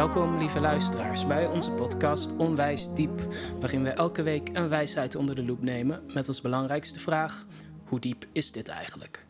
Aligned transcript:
Welkom, 0.00 0.38
lieve 0.38 0.60
luisteraars, 0.60 1.26
bij 1.26 1.46
onze 1.46 1.70
podcast 1.70 2.36
Onwijs 2.36 2.94
Diep, 2.94 3.34
waarin 3.58 3.82
we 3.82 3.88
elke 3.88 4.22
week 4.22 4.48
een 4.52 4.68
wijsheid 4.68 5.14
onder 5.14 5.34
de 5.34 5.44
loep 5.44 5.62
nemen 5.62 6.02
met 6.12 6.28
als 6.28 6.40
belangrijkste 6.40 7.00
vraag: 7.00 7.46
hoe 7.84 8.00
diep 8.00 8.26
is 8.32 8.52
dit 8.52 8.68
eigenlijk? 8.68 9.26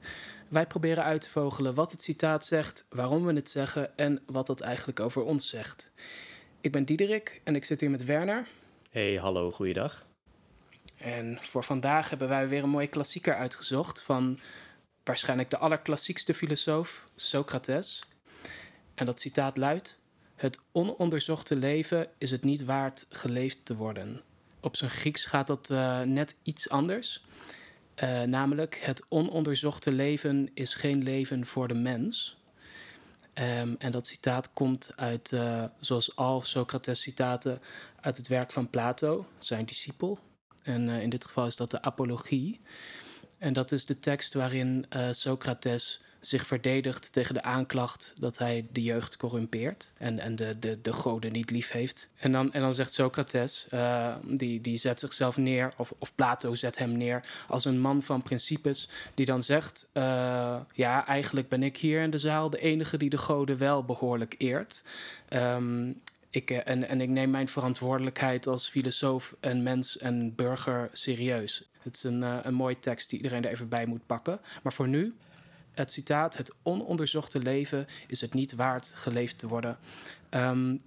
Wij 0.48 0.66
proberen 0.66 1.04
uit 1.04 1.20
te 1.20 1.30
vogelen 1.30 1.74
wat 1.74 1.90
het 1.90 2.02
citaat 2.02 2.44
zegt, 2.44 2.86
waarom 2.90 3.24
we 3.24 3.32
het 3.32 3.50
zeggen 3.50 3.96
en 3.96 4.22
wat 4.26 4.46
dat 4.46 4.60
eigenlijk 4.60 5.00
over 5.00 5.22
ons 5.22 5.48
zegt. 5.48 5.90
Ik 6.60 6.72
ben 6.72 6.84
Diederik 6.84 7.40
en 7.44 7.54
ik 7.54 7.64
zit 7.64 7.80
hier 7.80 7.90
met 7.90 8.04
Werner. 8.04 8.46
Hey, 8.90 9.14
hallo, 9.14 9.50
goeiedag. 9.50 10.06
En 10.96 11.38
voor 11.40 11.64
vandaag 11.64 12.10
hebben 12.10 12.28
wij 12.28 12.48
weer 12.48 12.62
een 12.62 12.68
mooie 12.68 12.86
klassieker 12.86 13.34
uitgezocht 13.34 14.02
van 14.02 14.38
waarschijnlijk 15.04 15.50
de 15.50 15.58
allerklassiekste 15.58 16.34
filosoof, 16.34 17.04
Socrates. 17.16 18.04
En 18.94 19.06
dat 19.06 19.20
citaat 19.20 19.56
luidt: 19.56 19.99
Het 20.40 20.60
ononderzochte 20.72 21.56
leven 21.56 22.08
is 22.18 22.30
het 22.30 22.44
niet 22.44 22.64
waard 22.64 23.06
geleefd 23.08 23.64
te 23.64 23.76
worden. 23.76 24.20
Op 24.60 24.76
zijn 24.76 24.90
Grieks 24.90 25.24
gaat 25.24 25.46
dat 25.46 25.70
uh, 25.70 26.00
net 26.00 26.36
iets 26.42 26.68
anders. 26.68 27.24
Uh, 28.02 28.22
namelijk, 28.22 28.80
het 28.82 29.06
ononderzochte 29.08 29.92
leven 29.92 30.50
is 30.54 30.74
geen 30.74 31.02
leven 31.02 31.46
voor 31.46 31.68
de 31.68 31.74
mens. 31.74 32.38
Um, 33.34 33.76
en 33.78 33.90
dat 33.90 34.06
citaat 34.06 34.52
komt 34.52 34.92
uit, 34.96 35.32
uh, 35.32 35.64
zoals 35.78 36.16
al 36.16 36.42
Socrates 36.42 37.00
citaten, 37.00 37.60
uit 38.00 38.16
het 38.16 38.28
werk 38.28 38.52
van 38.52 38.70
Plato, 38.70 39.26
zijn 39.38 39.66
discipel. 39.66 40.18
En 40.62 40.88
in 40.88 41.10
dit 41.10 41.24
geval 41.24 41.46
is 41.46 41.56
dat 41.56 41.70
de 41.70 41.82
Apologie. 41.82 42.60
En 43.38 43.52
dat 43.52 43.72
is 43.72 43.86
de 43.86 43.98
tekst 43.98 44.34
waarin 44.34 44.86
Socrates 45.10 46.00
zich 46.20 46.46
verdedigt 46.46 47.12
tegen 47.12 47.34
de 47.34 47.42
aanklacht 47.42 48.12
dat 48.18 48.38
hij 48.38 48.66
de 48.72 48.82
jeugd 48.82 49.16
corrumpeert 49.16 49.90
en, 49.96 50.18
en 50.18 50.36
de, 50.36 50.58
de, 50.58 50.80
de 50.82 50.92
goden 50.92 51.32
niet 51.32 51.50
lief 51.50 51.70
heeft. 51.70 52.08
En 52.16 52.32
dan, 52.32 52.52
en 52.52 52.60
dan 52.60 52.74
zegt 52.74 52.92
Socrates, 52.92 53.66
uh, 53.74 54.14
die, 54.24 54.60
die 54.60 54.76
zet 54.76 55.00
zichzelf 55.00 55.36
neer, 55.36 55.72
of, 55.76 55.94
of 55.98 56.14
Plato 56.14 56.54
zet 56.54 56.78
hem 56.78 56.96
neer, 56.96 57.24
als 57.48 57.64
een 57.64 57.80
man 57.80 58.02
van 58.02 58.22
principes, 58.22 58.88
die 59.14 59.26
dan 59.26 59.42
zegt: 59.42 59.88
uh, 59.94 60.02
Ja, 60.72 61.06
eigenlijk 61.06 61.48
ben 61.48 61.62
ik 61.62 61.76
hier 61.76 62.02
in 62.02 62.10
de 62.10 62.18
zaal 62.18 62.50
de 62.50 62.60
enige 62.60 62.96
die 62.96 63.10
de 63.10 63.18
goden 63.18 63.58
wel 63.58 63.84
behoorlijk 63.84 64.34
eert. 64.38 64.82
Um, 65.32 66.00
ik, 66.30 66.50
en, 66.50 66.88
en 66.88 67.00
ik 67.00 67.08
neem 67.08 67.30
mijn 67.30 67.48
verantwoordelijkheid 67.48 68.46
als 68.46 68.68
filosoof 68.68 69.34
en 69.40 69.62
mens 69.62 69.98
en 69.98 70.34
burger 70.34 70.88
serieus. 70.92 71.68
Het 71.78 71.96
is 71.96 72.02
een, 72.02 72.22
uh, 72.22 72.38
een 72.42 72.54
mooie 72.54 72.80
tekst 72.80 73.10
die 73.10 73.18
iedereen 73.18 73.44
er 73.44 73.50
even 73.50 73.68
bij 73.68 73.86
moet 73.86 74.06
pakken. 74.06 74.40
Maar 74.62 74.72
voor 74.72 74.88
nu, 74.88 75.14
het 75.80 75.92
citaat: 75.92 76.36
Het 76.36 76.54
ononderzochte 76.62 77.38
leven 77.38 77.86
is 78.06 78.20
het 78.20 78.34
niet 78.34 78.54
waard 78.54 78.92
geleefd 78.94 79.38
te 79.38 79.48
worden. 79.48 79.78
Um, 80.30 80.82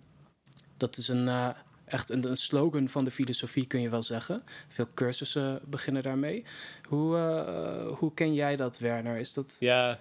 dat 0.77 0.97
is 0.97 1.07
een, 1.07 1.27
uh, 1.27 1.49
echt 1.85 2.09
een, 2.09 2.25
een, 2.25 2.35
slogan 2.35 2.89
van 2.89 3.03
de 3.03 3.11
filosofie, 3.11 3.65
kun 3.65 3.81
je 3.81 3.89
wel 3.89 4.03
zeggen. 4.03 4.43
Veel 4.67 4.87
cursussen 4.93 5.61
beginnen 5.65 6.03
daarmee. 6.03 6.45
Hoe, 6.89 7.17
uh, 7.17 7.97
hoe 7.97 8.13
ken 8.13 8.33
jij 8.33 8.55
dat, 8.55 8.79
Werner? 8.79 9.17
Is 9.17 9.33
dat. 9.33 9.55
Ja, 9.59 9.99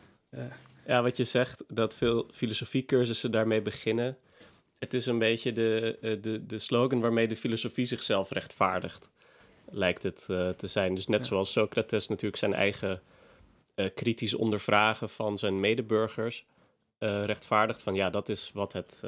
ja, 0.86 1.02
wat 1.02 1.16
je 1.16 1.24
zegt, 1.24 1.64
dat 1.68 1.96
veel 1.96 2.28
filosofiecursussen 2.32 3.30
daarmee 3.30 3.62
beginnen. 3.62 4.16
Het 4.78 4.94
is 4.94 5.06
een 5.06 5.18
beetje 5.18 5.52
de, 5.52 5.98
de, 6.20 6.46
de 6.46 6.58
slogan 6.58 7.00
waarmee 7.00 7.28
de 7.28 7.36
filosofie 7.36 7.86
zichzelf 7.86 8.30
rechtvaardigt, 8.30 9.10
lijkt 9.70 10.02
het 10.02 10.24
te 10.56 10.66
zijn. 10.66 10.94
Dus 10.94 11.06
net 11.06 11.20
ja. 11.20 11.26
zoals 11.26 11.52
Socrates 11.52 12.08
natuurlijk 12.08 12.36
zijn 12.36 12.54
eigen 12.54 13.02
kritisch 13.94 14.34
ondervragen 14.34 15.08
van 15.08 15.38
zijn 15.38 15.60
medeburgers 15.60 16.44
uh, 16.98 17.24
rechtvaardigt 17.24 17.82
van 17.82 17.94
ja, 17.94 18.10
dat 18.10 18.28
is 18.28 18.50
wat 18.54 18.72
het, 18.72 19.00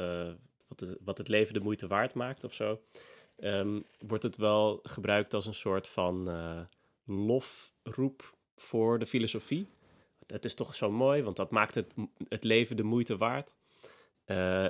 wat, 0.68 0.80
het, 0.80 0.96
wat 1.04 1.18
het 1.18 1.28
leven 1.28 1.54
de 1.54 1.60
moeite 1.60 1.86
waard 1.86 2.14
maakt 2.14 2.44
of 2.44 2.52
zo. 2.52 2.80
Um, 3.38 3.84
wordt 3.98 4.22
het 4.22 4.36
wel 4.36 4.80
gebruikt 4.82 5.34
als 5.34 5.46
een 5.46 5.54
soort 5.54 5.88
van 5.88 6.30
lofroep 7.04 8.34
voor 8.56 8.98
de 8.98 9.06
filosofie. 9.06 9.68
Het 10.26 10.44
is 10.44 10.54
toch 10.54 10.74
zo 10.74 10.90
mooi, 10.90 11.22
want 11.22 11.36
dat 11.36 11.50
maakt 11.50 11.74
het, 11.74 11.94
het 12.28 12.44
leven 12.44 12.76
de 12.76 12.82
moeite 12.82 13.16
waard. 13.16 13.54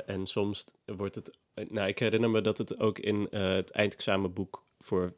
En 0.07 0.27
soms 0.27 0.65
wordt 0.85 1.15
het. 1.15 1.39
Nou, 1.69 1.89
ik 1.89 1.99
herinner 1.99 2.31
me 2.31 2.41
dat 2.41 2.59
het 2.59 2.81
ook 2.81 2.99
in 2.99 3.29
het 3.31 3.71
eindexamenboek 3.71 4.65
voor 4.81 5.15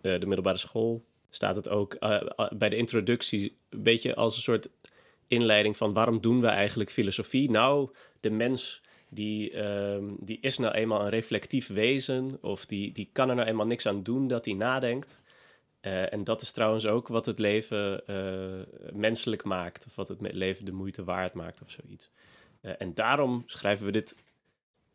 de 0.00 0.26
middelbare 0.26 0.58
school 0.58 1.04
staat 1.30 1.54
het 1.54 1.68
ook 1.68 1.98
bij 2.50 2.68
de 2.68 2.76
introductie 2.76 3.56
een 3.68 3.82
beetje 3.82 4.14
als 4.14 4.36
een 4.36 4.42
soort 4.42 4.68
inleiding 5.26 5.76
van 5.76 5.92
waarom 5.92 6.20
doen 6.20 6.40
we 6.40 6.46
eigenlijk 6.46 6.90
filosofie? 6.90 7.50
Nou, 7.50 7.90
de 8.20 8.30
mens 8.30 8.80
die, 9.08 9.64
um, 9.64 10.16
die 10.20 10.38
is 10.40 10.58
nou 10.58 10.74
eenmaal 10.74 11.00
een 11.00 11.08
reflectief 11.08 11.68
wezen 11.68 12.38
of 12.40 12.66
die, 12.66 12.92
die 12.92 13.08
kan 13.12 13.28
er 13.28 13.34
nou 13.34 13.48
eenmaal 13.48 13.66
niks 13.66 13.86
aan 13.86 14.02
doen 14.02 14.28
dat 14.28 14.44
hij 14.44 14.54
nadenkt. 14.54 15.22
en 15.80 16.24
dat 16.24 16.42
is 16.42 16.50
trouwens 16.50 16.86
ook 16.86 17.08
wat 17.08 17.26
het 17.26 17.38
leven 17.38 18.02
menselijk 18.92 19.44
maakt 19.44 19.86
of 19.86 19.94
wat 19.94 20.08
het 20.08 20.18
leven 20.20 20.64
de 20.64 20.72
moeite 20.72 21.04
waard 21.04 21.34
maakt 21.34 21.62
of 21.62 21.70
zoiets. 21.70 22.10
En 22.60 22.94
daarom 22.94 23.42
schrijven 23.46 23.86
we 23.86 23.92
dit 23.92 24.16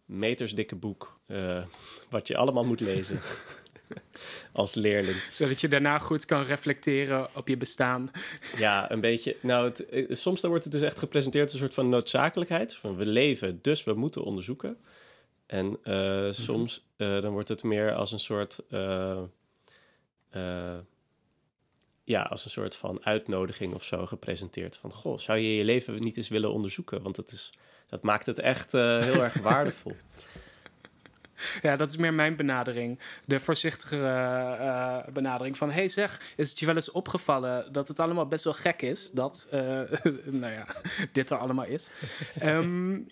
metersdikke 0.06 0.75
boek, 0.75 1.19
wat 2.09 2.28
je 2.28 2.38
allemaal 2.38 2.66
moet 2.66 2.79
lezen 2.79 3.19
als 4.51 4.75
leerling. 4.75 5.18
Zodat 5.29 5.62
je 5.62 5.68
daarna 5.68 5.97
goed 5.97 6.25
kan 6.25 6.44
reflecteren 6.44 7.28
op 7.35 7.47
je 7.47 7.57
bestaan. 7.57 8.12
Ja, 8.57 8.91
een 8.91 9.01
beetje. 9.01 9.35
Nou, 9.41 9.66
het, 9.66 10.07
soms 10.09 10.41
dan 10.41 10.50
wordt 10.50 10.66
het 10.66 10.73
dus 10.73 10.84
echt 10.84 11.00
gepresenteerd 11.00 11.44
als 11.44 11.53
een 11.53 11.59
soort 11.59 11.73
van 11.73 11.90
noodzakelijkheid. 11.90 12.75
Van 12.75 12.96
we 12.96 13.06
leven, 13.06 13.59
dus 13.62 13.84
we 13.84 13.94
moeten 13.94 14.23
onderzoeken. 14.23 14.78
En 15.46 15.66
uh, 15.66 15.96
mm-hmm. 15.96 16.31
soms 16.34 16.85
dan 16.97 17.31
wordt 17.31 17.47
het 17.47 17.63
meer 17.63 17.94
als 17.94 18.12
een 18.12 18.19
soort 18.19 18.59
ja, 22.03 22.22
als 22.22 22.46
een 22.46 22.52
soort 22.52 22.75
van 22.75 23.06
uitnodiging 23.06 23.73
of 23.73 23.84
zo 23.84 24.06
gepresenteerd. 24.06 24.78
Van, 24.78 24.91
goh, 24.91 25.19
zou 25.19 25.38
je 25.38 25.56
je 25.56 25.63
leven 25.63 25.96
niet 25.96 26.17
eens 26.17 26.28
willen 26.28 26.52
onderzoeken? 26.52 27.02
Want 27.02 27.16
dat, 27.16 27.31
is, 27.31 27.53
dat 27.88 28.03
maakt 28.03 28.25
het 28.25 28.40
echt 28.40 28.72
heel 28.72 29.23
erg 29.23 29.34
waardevol. 29.50 29.96
Ja, 31.62 31.75
dat 31.75 31.91
is 31.91 31.97
meer 31.97 32.13
mijn 32.13 32.35
benadering. 32.35 33.00
De 33.25 33.40
voorzichtigere 33.40 34.57
uh, 34.59 35.13
benadering 35.13 35.57
van... 35.57 35.72
hey 35.72 35.88
zeg, 35.88 36.22
is 36.35 36.50
het 36.50 36.59
je 36.59 36.66
wel 36.66 36.75
eens 36.75 36.91
opgevallen 36.91 37.73
dat 37.73 37.88
het 37.88 38.00
allemaal 38.00 38.28
best 38.28 38.44
wel 38.44 38.53
gek 38.53 38.81
is... 38.81 39.12
dat, 39.12 39.47
uh, 39.53 39.59
nou 40.41 40.53
ja, 40.53 40.66
dit 41.12 41.29
er 41.29 41.38
allemaal 41.38 41.66
is? 41.66 41.90
um, 42.44 43.07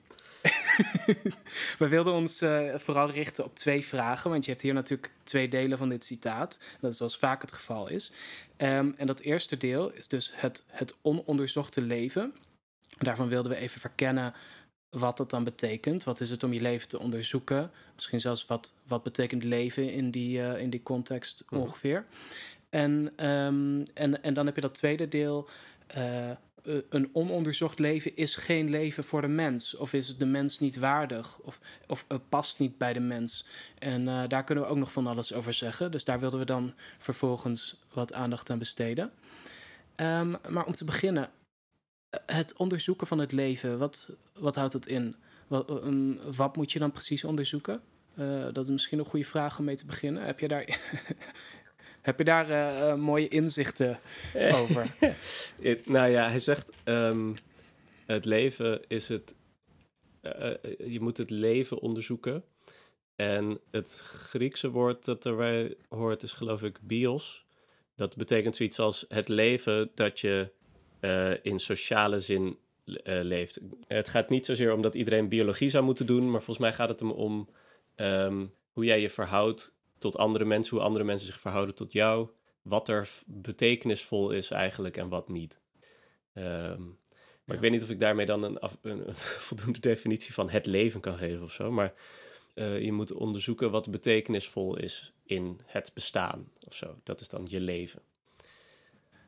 we 1.78 1.88
wilden 1.88 2.14
ons 2.14 2.42
uh, 2.42 2.76
vooral 2.76 3.10
richten 3.10 3.44
op 3.44 3.56
twee 3.56 3.86
vragen, 3.86 4.30
want 4.30 4.46
je 4.46 4.52
hebt 4.52 4.64
hier 4.64 4.74
natuurlijk 4.74 5.12
twee 5.24 5.48
delen 5.48 5.78
van 5.78 5.90
dit 5.90 6.04
citaat. 6.04 6.60
Dat 6.80 6.92
is 6.92 6.98
zoals 6.98 7.18
vaak 7.18 7.42
het 7.42 7.52
geval 7.54 7.88
is. 7.88 8.12
Um, 8.58 8.94
en 8.98 9.08
dat 9.08 9.20
eerste 9.20 9.58
deel 9.58 9.92
is 9.92 10.08
dus 10.08 10.32
het, 10.36 10.64
het 10.68 10.96
ononderzochte 11.02 11.82
leven. 11.82 12.34
Daarvan 12.98 13.28
wilden 13.28 13.52
we 13.52 13.58
even 13.58 13.82
verkennen 13.82 14.34
wat 14.94 15.18
dat 15.18 15.30
dan 15.30 15.44
betekent. 15.44 16.04
Wat 16.04 16.20
is 16.20 16.30
het 16.30 16.44
om 16.44 16.54
je 16.54 16.62
leven 16.62 16.88
te 16.88 17.00
onderzoeken? 17.00 17.72
Misschien 17.96 18.20
zelfs 18.20 18.46
wat, 18.46 18.74
wat 18.88 19.04
betekent 19.04 19.44
leven 19.44 19.94
in 19.94 20.12
die, 20.12 20.40
uh, 20.40 20.60
in 20.60 20.70
die 20.70 20.84
context 20.84 21.46
mm. 21.50 21.60
ongeveer. 21.60 22.06
En, 22.70 22.92
um, 23.30 23.84
en, 23.94 24.24
en 24.24 24.34
dan 24.34 24.46
heb 24.46 24.56
je 24.56 24.62
dat 24.62 24.74
tweede 24.74 25.08
deel. 25.08 25.50
Uh, 25.98 26.30
een 26.90 27.10
ononderzocht 27.14 27.80
leven 27.80 28.16
is 28.16 28.36
geen 28.36 28.70
leven 28.70 29.04
voor 29.04 29.22
de 29.22 29.28
mens. 29.28 29.76
Of 29.76 29.94
is 29.94 30.08
het 30.08 30.20
de 30.20 30.26
mens 30.26 30.60
niet 30.60 30.78
waardig? 30.78 31.40
Of, 31.40 31.60
of 31.88 32.06
uh, 32.12 32.18
past 32.30 32.60
niet 32.60 32.78
bij 32.78 32.94
de 32.94 33.00
mens? 33.00 33.48
En 33.80 34.02
uh, 34.02 34.24
daar 34.28 34.44
kunnen 34.44 34.64
we 34.64 34.70
ook 34.70 34.78
nog 34.78 34.92
van 34.92 35.08
alles 35.08 35.34
over 35.34 35.54
zeggen. 35.54 35.92
Dus 35.92 36.04
daar 36.04 36.20
wilden 36.20 36.40
we 36.40 36.46
dan 36.46 36.74
vervolgens 36.98 37.84
wat 37.94 38.14
aandacht 38.14 38.50
aan 38.50 38.60
besteden. 38.60 39.12
Um, 39.96 40.36
maar 40.50 40.66
om 40.66 40.74
te 40.74 40.86
beginnen, 40.86 41.30
het 42.26 42.58
onderzoeken 42.58 43.08
van 43.08 43.20
het 43.20 43.32
leven, 43.32 43.78
wat, 43.78 44.10
wat 44.34 44.56
houdt 44.56 44.74
dat 44.74 44.88
in? 44.88 45.16
Wat, 45.48 45.70
um, 45.70 46.20
wat 46.36 46.56
moet 46.56 46.72
je 46.72 46.80
dan 46.80 46.92
precies 46.92 47.24
onderzoeken? 47.24 47.82
Uh, 48.20 48.44
dat 48.52 48.66
is 48.66 48.70
misschien 48.70 49.00
een 49.00 49.06
goede 49.06 49.26
vraag 49.26 49.60
om 49.60 49.66
mee 49.66 49.76
te 49.76 49.86
beginnen. 49.86 50.26
Heb 50.26 50.40
je 50.40 50.48
daar 50.48 50.80
heb 52.02 52.18
je 52.18 52.24
daar 52.24 52.50
uh, 52.50 52.88
uh, 52.88 52.96
mooie 52.96 53.28
inzichten 53.28 54.00
over? 54.62 54.96
nou 55.86 56.10
ja, 56.10 56.30
hij 56.30 56.40
zegt: 56.40 56.70
um, 56.86 57.36
het 58.06 58.26
leven 58.26 58.82
is 58.88 59.08
het. 59.08 59.36
Uh, 60.22 60.54
je 60.78 61.00
moet 61.00 61.18
het 61.18 61.30
leven 61.30 61.80
onderzoeken. 61.80 62.44
En 63.16 63.60
het 63.72 64.02
Griekse 64.06 64.70
woord 64.70 65.06
dat 65.06 65.26
erbij 65.26 65.76
hoort 65.90 66.24
is, 66.24 66.32
geloof 66.32 66.64
ik, 66.64 66.80
bios. 66.82 67.46
Dat 67.96 68.16
betekent 68.16 68.56
zoiets 68.56 68.80
als 68.80 69.06
het 69.08 69.28
leven 69.28 69.92
dat 69.96 70.20
je 70.20 70.52
in 71.42 71.60
sociale 71.60 72.20
zin 72.20 72.58
leeft. 73.04 73.60
Het 73.88 74.10
gaat 74.10 74.30
niet 74.30 74.46
zozeer 74.46 74.74
om 74.74 74.82
dat 74.82 74.96
iedereen 74.96 75.30
biologie 75.30 75.70
zou 75.70 75.84
moeten 75.84 76.06
doen, 76.06 76.24
maar 76.24 76.44
volgens 76.44 76.58
mij 76.58 76.74
gaat 76.74 76.90
het 76.90 77.00
hem 77.00 77.12
om 77.12 77.50
um, 77.96 78.54
hoe 78.72 78.86
jij 78.86 79.02
je 79.02 79.10
verhoudt 79.10 79.76
tot 79.98 80.18
andere 80.18 80.46
mensen, 80.46 80.76
hoe 80.76 80.86
andere 80.86 81.06
mensen 81.06 81.28
zich 81.28 81.40
verhouden 81.40 81.76
tot 81.76 81.92
jou, 81.92 82.30
wat 82.62 82.88
er 82.88 83.10
betekenisvol 83.26 84.32
is 84.32 84.52
eigenlijk 84.52 84.98
en 84.98 85.10
wat 85.10 85.30
niet. 85.30 85.62
Um, 86.34 86.98
Maar 87.44 87.56
ik 87.56 87.62
weet 87.62 87.72
niet 87.72 87.84
of 87.84 87.90
ik 87.90 88.00
daarmee 88.00 88.26
dan 88.26 88.44
een, 88.44 88.58
een, 88.82 89.04
voldoende 89.48 89.80
definitie 89.80 90.34
van 90.34 90.50
het 90.50 90.66
leven 90.66 91.00
kan 91.00 91.18
geven 91.18 91.44
of 91.44 91.52
zo. 91.52 91.72
Maar 91.72 91.94
uh, 92.56 92.82
je 92.82 92.92
moet 92.92 93.12
onderzoeken 93.12 93.72
wat 93.72 93.92
betekenisvol 93.92 94.78
is 94.78 95.14
in 95.24 95.60
het 95.66 95.92
bestaan 95.94 96.52
of 96.60 96.76
zo. 96.76 97.00
Dat 97.04 97.22
is 97.22 97.28
dan 97.28 97.46
je 97.50 97.60
leven. 97.60 98.02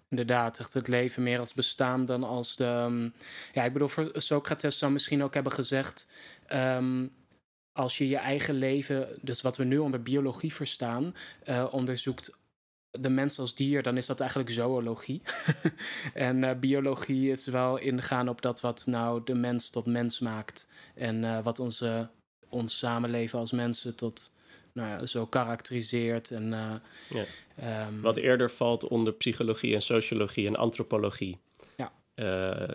Inderdaad, 0.09 0.59
echt 0.59 0.73
het 0.73 0.87
leven 0.87 1.23
meer 1.23 1.39
als 1.39 1.53
bestaan 1.53 2.05
dan 2.05 2.23
als 2.23 2.55
de. 2.55 2.65
Um, 2.65 3.13
ja, 3.53 3.63
ik 3.63 3.73
bedoel, 3.73 3.89
Socrates 4.13 4.77
zou 4.77 4.91
misschien 4.91 5.23
ook 5.23 5.33
hebben 5.33 5.51
gezegd. 5.51 6.07
Um, 6.53 7.11
als 7.75 7.97
je 7.97 8.07
je 8.07 8.17
eigen 8.17 8.55
leven, 8.55 9.19
dus 9.21 9.41
wat 9.41 9.57
we 9.57 9.63
nu 9.63 9.77
onder 9.77 10.01
biologie 10.01 10.53
verstaan, 10.53 11.15
uh, 11.45 11.67
onderzoekt 11.71 12.37
de 12.91 13.09
mens 13.09 13.39
als 13.39 13.55
dier, 13.55 13.83
dan 13.83 13.97
is 13.97 14.05
dat 14.05 14.19
eigenlijk 14.19 14.49
zoologie. 14.49 15.21
en 16.13 16.43
uh, 16.43 16.51
biologie 16.59 17.31
is 17.31 17.47
wel 17.47 17.77
ingaan 17.77 18.29
op 18.29 18.41
dat 18.41 18.61
wat 18.61 18.83
nou 18.85 19.21
de 19.23 19.33
mens 19.35 19.69
tot 19.69 19.85
mens 19.85 20.19
maakt. 20.19 20.67
En 20.93 21.23
uh, 21.23 21.43
wat 21.43 21.59
onze, 21.59 22.09
ons 22.49 22.77
samenleven 22.77 23.39
als 23.39 23.51
mensen 23.51 23.95
tot 23.95 24.31
nou 24.75 24.89
ja, 24.89 25.05
zo 25.05 25.25
karakteriseert. 25.25 26.31
En, 26.31 26.43
uh, 26.43 26.75
ja. 27.09 27.85
um, 27.87 28.01
wat 28.01 28.17
eerder 28.17 28.51
valt 28.51 28.87
onder 28.87 29.13
psychologie 29.13 29.73
en 29.73 29.81
sociologie 29.81 30.47
en 30.47 30.55
antropologie. 30.55 31.39
Ja. 31.75 31.91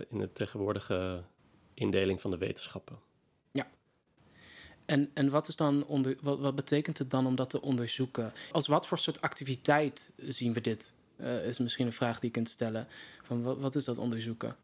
in 0.09 0.19
de 0.19 0.33
tegenwoordige 0.33 1.23
indeling 1.75 2.21
van 2.21 2.31
de 2.31 2.39
wetenschappen. 2.39 2.99
En, 4.91 5.11
en 5.15 5.31
wat, 5.31 5.49
is 5.49 5.57
dan 5.57 5.87
onder, 5.87 6.17
wat, 6.21 6.39
wat 6.39 6.55
betekent 6.55 6.99
het 6.99 7.11
dan 7.11 7.27
om 7.27 7.37
dat 7.37 7.51
te 7.51 7.61
onderzoeken? 7.61 8.33
Als 8.53 8.67
wat 8.67 8.87
voor 8.87 8.99
soort 8.99 9.21
activiteit 9.21 10.13
zien 10.17 10.53
we 10.53 10.61
dit? 10.61 10.93
Uh, 11.17 11.47
is 11.47 11.59
misschien 11.59 11.87
een 11.87 11.93
vraag 11.93 12.19
die 12.19 12.29
je 12.29 12.35
kunt 12.35 12.49
stellen. 12.49 12.87
Van 13.23 13.43
wat, 13.43 13.59
wat 13.59 13.75
is 13.75 13.85
dat 13.85 13.99
onderzoeken? 13.99 14.57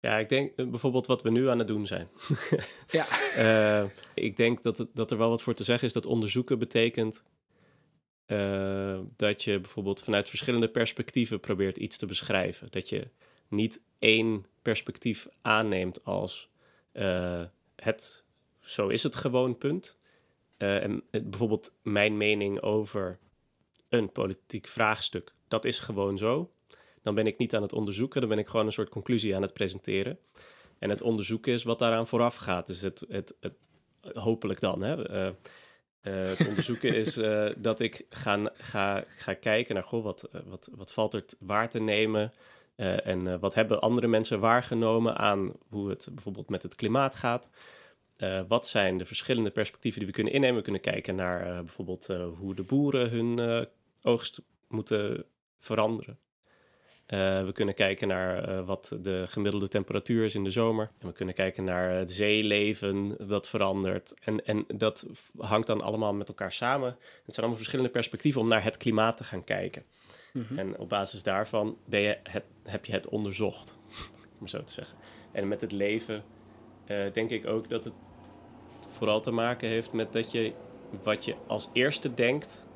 Ja, 0.00 0.18
ik 0.18 0.28
denk 0.28 0.52
uh, 0.56 0.68
bijvoorbeeld 0.68 1.06
wat 1.06 1.22
we 1.22 1.30
nu 1.30 1.48
aan 1.48 1.58
het 1.58 1.68
doen 1.68 1.86
zijn. 1.86 2.08
ja. 2.98 3.06
ik 4.14 4.36
denk 4.36 4.62
dat, 4.62 4.78
het, 4.78 4.88
dat 4.94 5.10
er 5.10 5.18
wel 5.18 5.28
wat 5.28 5.42
voor 5.42 5.54
te 5.54 5.64
zeggen 5.64 5.86
is 5.86 5.92
dat 5.92 6.06
onderzoeken 6.06 6.58
betekent 6.58 7.22
dat 9.16 9.42
je 9.42 9.60
bijvoorbeeld 9.60 10.02
vanuit 10.02 10.28
verschillende 10.28 10.68
perspectieven 10.68 11.40
probeert 11.40 11.76
iets 11.76 11.96
te 11.96 12.06
beschrijven. 12.06 12.68
Dat 12.70 12.88
je 12.88 13.08
niet 13.48 13.82
één 13.98 14.46
perspectief 14.62 15.28
aanneemt 15.42 16.04
als 16.04 16.50
uh, 16.92 17.42
het, 17.76 18.24
zo 18.60 18.88
is 18.88 19.02
het 19.02 19.14
gewoon, 19.14 19.58
punt. 19.58 19.98
En 20.56 21.02
bijvoorbeeld 21.10 21.74
mijn 21.82 22.16
mening 22.16 22.60
over 22.60 23.18
een 23.88 24.12
politiek 24.12 24.68
vraagstuk, 24.68 25.34
dat 25.48 25.64
is 25.64 25.78
gewoon 25.78 26.18
zo. 26.18 26.50
Dan 27.02 27.14
ben 27.14 27.26
ik 27.26 27.38
niet 27.38 27.54
aan 27.54 27.62
het 27.62 27.72
onderzoeken, 27.72 28.20
dan 28.20 28.30
ben 28.30 28.38
ik 28.38 28.48
gewoon 28.48 28.66
een 28.66 28.72
soort 28.72 28.88
conclusie 28.88 29.36
aan 29.36 29.42
het 29.42 29.52
presenteren. 29.52 30.18
En 30.78 30.90
het 30.90 31.02
onderzoeken 31.02 31.52
is 31.52 31.62
wat 31.62 31.78
daaraan 31.78 32.06
vooraf 32.06 32.36
gaat. 32.36 32.66
Dus 32.66 32.80
het, 32.80 33.04
het, 33.08 33.36
het 33.40 33.54
hopelijk 34.12 34.60
dan. 34.60 34.82
Hè? 34.82 35.26
Uh, 35.26 35.34
het 36.02 36.46
onderzoeken 36.46 36.94
is 36.94 37.18
dat 37.58 37.80
ik 37.80 38.06
ga, 38.10 38.50
ga, 38.54 39.04
ga 39.08 39.34
kijken 39.34 39.74
naar, 39.74 39.84
goh, 39.84 40.04
wat, 40.04 40.28
wat, 40.44 40.70
wat 40.74 40.92
valt 40.92 41.14
er 41.14 41.24
waar 41.38 41.68
te 41.68 41.82
nemen? 41.82 42.32
En 42.76 43.40
wat 43.40 43.54
hebben 43.54 43.80
andere 43.80 44.06
mensen 44.06 44.40
waargenomen 44.40 45.16
aan 45.16 45.52
hoe 45.68 45.88
het 45.88 46.08
bijvoorbeeld 46.10 46.48
met 46.48 46.62
het 46.62 46.74
klimaat 46.74 47.14
gaat? 47.14 47.48
Wat 48.48 48.66
zijn 48.66 48.98
de 48.98 49.06
verschillende 49.06 49.50
perspectieven 49.50 49.98
die 49.98 50.08
we 50.08 50.14
kunnen 50.14 50.32
innemen? 50.32 50.56
We 50.56 50.62
kunnen 50.62 50.80
kijken 50.80 51.14
naar 51.14 51.64
bijvoorbeeld 51.64 52.06
hoe 52.38 52.54
de 52.54 52.62
boeren 52.62 53.10
hun 53.10 53.66
oogst 54.02 54.40
moeten 54.68 55.24
veranderen. 55.58 56.18
We 57.10 57.50
kunnen 57.52 57.74
kijken 57.74 58.08
naar 58.08 58.64
wat 58.64 58.96
de 59.02 59.24
gemiddelde 59.28 59.68
temperatuur 59.68 60.24
is 60.24 60.34
in 60.34 60.44
de 60.44 60.50
zomer. 60.50 60.90
En 60.98 61.06
we 61.06 61.12
kunnen 61.12 61.34
kijken 61.34 61.64
naar 61.64 61.90
het 61.90 62.10
zeeleven 62.10 63.16
dat 63.28 63.48
verandert. 63.48 64.14
En, 64.20 64.44
en 64.46 64.64
dat 64.74 65.06
hangt 65.38 65.66
dan 65.66 65.80
allemaal 65.80 66.14
met 66.14 66.28
elkaar 66.28 66.52
samen. 66.52 66.88
Het 66.88 66.98
zijn 67.24 67.36
allemaal 67.36 67.56
verschillende 67.56 67.90
perspectieven 67.90 68.40
om 68.40 68.48
naar 68.48 68.64
het 68.64 68.76
klimaat 68.76 69.16
te 69.16 69.24
gaan 69.24 69.44
kijken. 69.44 69.82
Mhm. 70.32 70.58
En 70.58 70.78
op 70.78 70.88
basis 70.88 71.22
daarvan 71.22 71.76
ben 71.84 72.00
je 72.00 72.18
het, 72.22 72.44
heb 72.62 72.84
je 72.84 72.92
het 72.92 73.08
onderzocht, 73.08 73.78
om 74.40 74.46
zo 74.46 74.64
te 74.64 74.72
zeggen. 74.72 74.96
En 75.32 75.48
met 75.48 75.60
het 75.60 75.72
leven 75.72 76.24
uh, 76.86 77.12
denk 77.12 77.30
ik 77.30 77.46
ook 77.46 77.68
dat 77.68 77.84
het 77.84 77.94
vooral 78.88 79.20
te 79.20 79.30
maken 79.30 79.68
heeft 79.68 79.92
met 79.92 80.12
dat 80.12 80.30
je 80.30 80.52
wat 81.02 81.24
je 81.24 81.34
als 81.46 81.68
eerste 81.72 82.14
denkt 82.14 82.66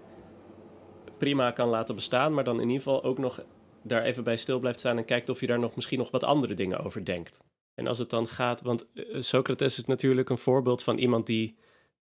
prima 1.19 1.51
kan 1.51 1.69
laten 1.69 1.95
bestaan, 1.95 2.35
maar 2.35 2.45
dan 2.45 2.61
in 2.61 2.69
ieder 2.69 2.83
geval 2.83 3.05
ook 3.05 3.19
nog 3.19 3.43
daar 3.85 4.03
even 4.03 4.25
bij 4.25 4.37
stil 4.37 4.59
blijft 4.59 4.79
staan 4.79 4.99
en 4.99 5.05
kijkt 5.05 5.29
of 5.29 5.41
je 5.41 5.47
daar 5.47 5.59
nog 5.59 5.75
misschien 5.75 5.99
nog 5.99 6.11
wat 6.11 6.25
andere 6.25 6.55
dingen 6.55 6.79
over 6.79 7.05
denkt. 7.05 7.41
En 7.75 7.87
als 7.87 7.99
het 7.99 8.11
dan 8.11 8.27
gaat, 8.29 8.63
want 8.63 8.87
uh, 8.95 9.23
Socrates 9.23 9.79
is 9.79 9.85
natuurlijk 9.85 10.31
een 10.31 10.39
voorbeeld 10.39 10.83
van 10.83 10.99
iemand 10.99 11.27
die 11.27 11.57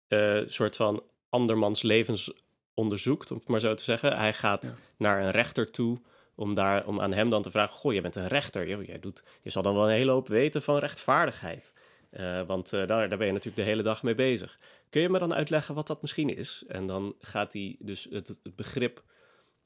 een 0.07 0.43
uh, 0.43 0.49
soort 0.49 0.75
van 0.75 1.03
andermans 1.29 1.81
levens 1.81 2.33
onderzoekt, 2.73 3.31
om 3.31 3.37
het 3.37 3.47
maar 3.47 3.59
zo 3.59 3.73
te 3.73 3.83
zeggen. 3.83 4.17
Hij 4.17 4.33
gaat 4.33 4.75
naar 4.97 5.23
een 5.23 5.31
rechter 5.31 5.71
toe 5.71 6.01
om, 6.35 6.53
daar, 6.53 6.87
om 6.87 7.01
aan 7.01 7.13
hem 7.13 7.29
dan 7.29 7.41
te 7.41 7.51
vragen: 7.51 7.75
Goh, 7.75 7.93
je 7.93 8.01
bent 8.01 8.15
een 8.15 8.27
rechter. 8.27 8.85
Jij 8.85 8.99
doet, 8.99 9.23
je 9.41 9.49
zal 9.49 9.61
dan 9.61 9.73
wel 9.73 9.83
een 9.83 9.95
hele 9.95 10.11
hoop 10.11 10.27
weten 10.27 10.61
van 10.61 10.77
rechtvaardigheid. 10.77 11.73
Uh, 12.11 12.41
want 12.41 12.73
uh, 12.73 12.87
daar, 12.87 13.09
daar 13.09 13.17
ben 13.17 13.27
je 13.27 13.33
natuurlijk 13.33 13.63
de 13.63 13.69
hele 13.69 13.83
dag 13.83 14.03
mee 14.03 14.15
bezig. 14.15 14.59
Kun 14.89 15.01
je 15.01 15.09
me 15.09 15.19
dan 15.19 15.33
uitleggen 15.33 15.75
wat 15.75 15.87
dat 15.87 16.01
misschien 16.01 16.37
is? 16.37 16.63
En 16.67 16.87
dan 16.87 17.15
gaat 17.19 17.53
hij 17.53 17.75
dus 17.79 18.07
het, 18.09 18.27
het 18.27 18.55
begrip 18.55 19.03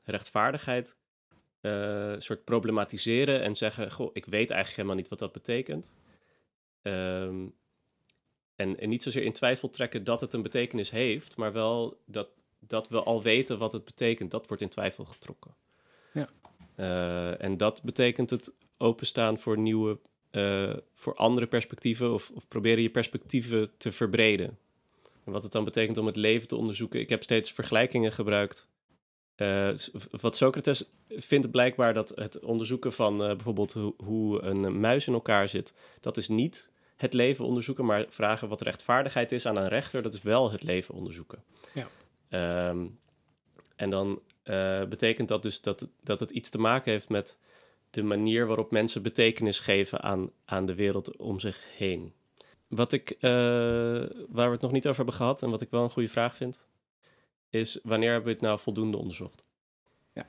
rechtvaardigheid 0.04 0.96
uh, 1.66 2.14
soort 2.18 2.44
problematiseren 2.44 3.42
en 3.42 3.56
zeggen: 3.56 3.92
Goh, 3.92 4.10
ik 4.14 4.26
weet 4.26 4.50
eigenlijk 4.50 4.76
helemaal 4.76 4.96
niet 4.96 5.10
wat 5.10 5.20
dat 5.20 5.32
betekent. 5.32 5.96
Um, 6.82 7.54
en, 8.56 8.80
en 8.80 8.90
niet 8.90 9.04
zozeer 9.04 9.24
in 9.24 9.34
twijfel 9.34 9.70
trekken 9.70 10.04
dat 10.04 10.22
het 10.22 10.34
een 10.34 10.42
betekenis 10.42 10.92
heeft, 10.92 11.36
maar 11.36 11.54
wel 11.54 12.02
dat 12.06 12.28
dat 12.68 12.90
we 12.90 13.04
al 13.04 13.24
weten 13.24 13.58
wat 13.58 13.72
het 13.72 13.86
betekent, 13.86 14.32
dat 14.32 14.48
wordt 14.48 14.62
in 14.62 14.70
twijfel 14.70 15.06
getrokken. 15.06 15.56
Ja. 16.14 16.30
Uh, 16.78 17.44
en 17.44 17.58
dat 17.58 17.84
betekent 17.84 18.30
het 18.30 18.54
openstaan 18.78 19.40
voor 19.40 19.58
nieuwe, 19.58 20.00
uh, 20.32 20.74
voor 20.94 21.16
andere 21.16 21.48
perspectieven 21.48 22.14
of, 22.14 22.32
of, 22.34 22.48
proberen 22.48 22.82
je 22.82 22.90
perspectieven 22.90 23.72
te 23.78 23.92
verbreden. 23.92 24.58
En 25.24 25.32
wat 25.32 25.44
het 25.44 25.52
dan 25.52 25.64
betekent 25.64 25.98
om 25.98 26.06
het 26.06 26.16
leven 26.16 26.48
te 26.48 26.56
onderzoeken. 26.56 27.00
Ik 27.00 27.10
heb 27.10 27.24
steeds 27.24 27.52
vergelijkingen 27.52 28.12
gebruikt. 28.12 28.68
Uh, 29.38 29.70
wat 30.12 30.36
Socrates 30.36 30.84
vindt 31.10 31.52
blijkbaar 31.52 31.94
dat 31.94 32.12
het 32.16 32.40
onderzoeken 32.40 32.94
van 32.94 33.18
bijvoorbeeld 33.18 33.74
ho 33.74 33.96
hoe 33.98 34.42
een 34.42 34.80
muis 34.80 35.08
in 35.08 35.14
elkaar 35.14 35.50
zit, 35.50 35.74
dat 36.02 36.18
is 36.18 36.28
niet 36.28 36.70
het 36.96 37.14
leven 37.14 37.46
onderzoeken, 37.46 37.86
maar 37.86 38.06
vragen 38.10 38.48
wat 38.48 38.62
rechtvaardigheid 38.62 39.32
is 39.32 39.46
aan 39.46 39.58
een 39.58 39.68
rechter, 39.68 40.02
dat 40.02 40.14
is 40.14 40.22
wel 40.22 40.52
het 40.52 40.64
leven 40.64 40.96
onderzoeken. 40.96 41.44
Ja. 41.74 42.70
Um, 42.70 43.00
en 43.76 43.90
dan 43.90 44.22
uh, 44.44 44.84
betekent 44.84 45.28
dat 45.28 45.42
dus 45.42 45.62
dat, 45.62 45.88
dat 46.04 46.20
het 46.20 46.32
iets 46.32 46.50
te 46.50 46.58
maken 46.58 46.92
heeft 46.92 47.10
met 47.10 47.38
de 47.90 48.04
manier 48.04 48.48
waarop 48.48 48.72
mensen 48.72 49.02
betekenis 49.02 49.60
geven 49.60 50.02
aan, 50.02 50.30
aan 50.46 50.66
de 50.66 50.76
wereld 50.76 51.18
om 51.18 51.40
zich 51.40 51.68
heen. 51.78 52.14
Wat 52.68 52.92
ik, 52.92 53.18
waar 53.20 54.48
we 54.48 54.52
het 54.52 54.62
nog 54.62 54.72
niet 54.72 54.86
over 54.86 54.98
hebben 54.98 55.16
gehad 55.16 55.44
en 55.44 55.50
wat 55.50 55.62
ik 55.62 55.70
wel 55.70 55.84
een 55.84 55.90
goede 55.90 56.10
vraag 56.10 56.36
vind, 56.36 56.68
is 57.56 57.80
wanneer 57.84 58.12
hebben 58.12 58.28
we 58.28 58.34
het 58.34 58.46
nou 58.46 58.60
voldoende 58.60 58.98
onderzocht? 58.98 59.44
Ja, 60.14 60.28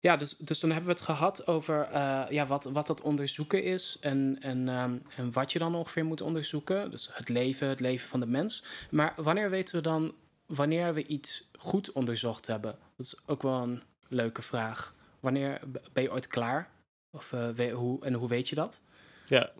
ja 0.00 0.16
dus, 0.16 0.36
dus 0.36 0.60
dan 0.60 0.70
hebben 0.70 0.88
we 0.88 0.94
het 0.94 1.04
gehad 1.04 1.46
over 1.46 1.88
uh, 1.92 2.24
ja, 2.30 2.46
wat, 2.46 2.64
wat 2.64 2.86
dat 2.86 3.02
onderzoeken 3.02 3.62
is 3.62 3.96
en, 4.00 4.36
en, 4.40 4.68
um, 4.68 5.02
en 5.16 5.32
wat 5.32 5.52
je 5.52 5.58
dan 5.58 5.74
ongeveer 5.74 6.04
moet 6.04 6.20
onderzoeken. 6.20 6.90
Dus 6.90 7.10
het 7.12 7.28
leven, 7.28 7.68
het 7.68 7.80
leven 7.80 8.08
van 8.08 8.20
de 8.20 8.26
mens. 8.26 8.64
Maar 8.90 9.14
wanneer 9.16 9.50
weten 9.50 9.74
we 9.74 9.82
dan 9.82 10.14
wanneer 10.46 10.94
we 10.94 11.06
iets 11.06 11.50
goed 11.58 11.92
onderzocht 11.92 12.46
hebben? 12.46 12.78
Dat 12.96 13.06
is 13.06 13.22
ook 13.26 13.42
wel 13.42 13.62
een 13.62 13.82
leuke 14.08 14.42
vraag. 14.42 14.94
Wanneer 15.20 15.60
ben 15.92 16.02
je 16.02 16.12
ooit 16.12 16.26
klaar? 16.26 16.70
Of, 17.10 17.32
uh, 17.32 17.72
hoe, 17.74 18.04
en 18.04 18.14
hoe 18.14 18.28
weet 18.28 18.48
je 18.48 18.54
dat? 18.54 18.80
Ja, 19.26 19.52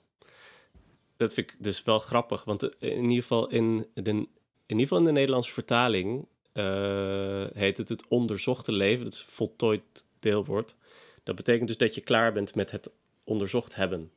dat 1.16 1.34
vind 1.34 1.50
ik 1.50 1.56
dus 1.58 1.82
wel 1.82 1.98
grappig. 1.98 2.44
Want 2.44 2.62
eh, 2.62 2.90
in 2.90 3.02
ieder 3.02 3.22
geval 3.22 3.48
in 3.48 3.86
de, 3.94 4.10
in, 4.10 4.28
ieder 4.66 4.82
geval 4.82 4.98
in 4.98 5.04
de 5.04 5.12
Nederlandse 5.12 5.52
vertaling 5.52 6.26
uh, 6.58 7.44
heet 7.52 7.76
het 7.76 7.88
het 7.88 8.08
onderzochte 8.08 8.72
leven. 8.72 9.04
Dat 9.04 9.12
is 9.12 9.24
voltooid 9.28 9.82
deelwoord. 10.18 10.74
Dat 11.22 11.36
betekent 11.36 11.68
dus 11.68 11.76
dat 11.76 11.94
je 11.94 12.00
klaar 12.00 12.32
bent 12.32 12.54
met 12.54 12.70
het 12.70 12.90
onderzocht 13.24 13.74
hebben. 13.74 14.10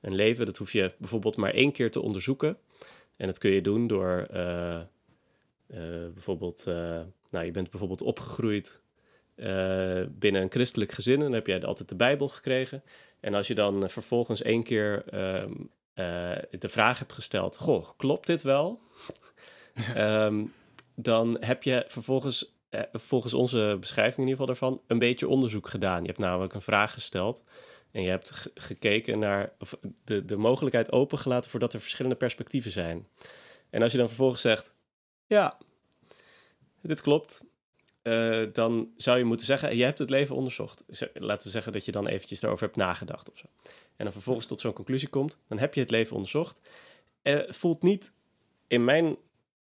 Een 0.00 0.14
leven, 0.14 0.46
dat 0.46 0.56
hoef 0.56 0.72
je 0.72 0.92
bijvoorbeeld 0.98 1.36
maar 1.36 1.54
één 1.54 1.72
keer 1.72 1.90
te 1.90 2.00
onderzoeken. 2.00 2.58
En 3.16 3.26
dat 3.26 3.38
kun 3.38 3.50
je 3.50 3.60
doen 3.60 3.86
door 3.86 4.28
uh, 4.32 4.38
uh, 4.38 4.78
bijvoorbeeld, 6.12 6.64
nou, 7.30 7.44
je 7.44 7.50
bent 7.50 7.70
bijvoorbeeld 7.70 8.02
opgegroeid 8.02 8.80
binnen 10.08 10.42
een 10.42 10.50
christelijk 10.50 10.92
gezin 10.92 11.14
en 11.14 11.20
dan 11.20 11.32
heb 11.32 11.46
jij 11.46 11.62
altijd 11.62 11.88
de 11.88 11.94
Bijbel 11.94 12.28
gekregen. 12.28 12.82
En 13.20 13.34
als 13.34 13.46
je 13.46 13.54
dan 13.54 13.90
vervolgens 13.90 14.42
één 14.42 14.62
keer 14.62 15.04
ehm, 15.08 15.52
de 16.58 16.68
vraag 16.68 16.98
hebt 16.98 17.12
gesteld: 17.12 17.56
Goh, 17.56 17.88
klopt 17.96 18.26
dit 18.26 18.42
wel? 18.42 18.80
um, 19.96 20.52
dan 20.94 21.36
heb 21.40 21.62
je 21.62 21.84
vervolgens 21.88 22.60
volgens 22.92 23.34
onze 23.34 23.76
beschrijving 23.80 24.16
in 24.16 24.28
ieder 24.28 24.40
geval 24.40 24.46
daarvan, 24.46 24.80
een 24.86 24.98
beetje 24.98 25.28
onderzoek 25.28 25.68
gedaan. 25.68 26.00
Je 26.00 26.06
hebt 26.06 26.18
namelijk 26.18 26.54
een 26.54 26.62
vraag 26.62 26.92
gesteld 26.92 27.44
en 27.90 28.02
je 28.02 28.08
hebt 28.08 28.50
gekeken 28.54 29.18
naar 29.18 29.52
of 29.58 29.78
de, 30.04 30.24
de 30.24 30.36
mogelijkheid 30.36 30.92
opengelaten 30.92 31.50
voordat 31.50 31.72
er 31.72 31.80
verschillende 31.80 32.16
perspectieven 32.16 32.70
zijn. 32.70 33.08
En 33.70 33.82
als 33.82 33.92
je 33.92 33.98
dan 33.98 34.06
vervolgens 34.06 34.40
zegt, 34.40 34.74
ja, 35.26 35.58
dit 36.82 37.00
klopt, 37.00 37.44
uh, 38.02 38.46
dan 38.52 38.92
zou 38.96 39.18
je 39.18 39.24
moeten 39.24 39.46
zeggen, 39.46 39.76
je 39.76 39.84
hebt 39.84 39.98
het 39.98 40.10
leven 40.10 40.36
onderzocht. 40.36 40.84
Laten 41.14 41.46
we 41.46 41.52
zeggen 41.52 41.72
dat 41.72 41.84
je 41.84 41.92
dan 41.92 42.06
eventjes 42.06 42.40
daarover 42.40 42.66
hebt 42.66 42.78
nagedacht 42.78 43.30
of 43.30 43.38
zo. 43.38 43.46
En 43.96 44.04
dan 44.04 44.12
vervolgens 44.12 44.46
tot 44.46 44.60
zo'n 44.60 44.72
conclusie 44.72 45.08
komt, 45.08 45.38
dan 45.48 45.58
heb 45.58 45.74
je 45.74 45.80
het 45.80 45.90
leven 45.90 46.14
onderzocht. 46.14 46.60
Uh, 47.22 47.40
voelt 47.48 47.82
niet 47.82 48.12
in 48.66 48.84
mijn 48.84 49.16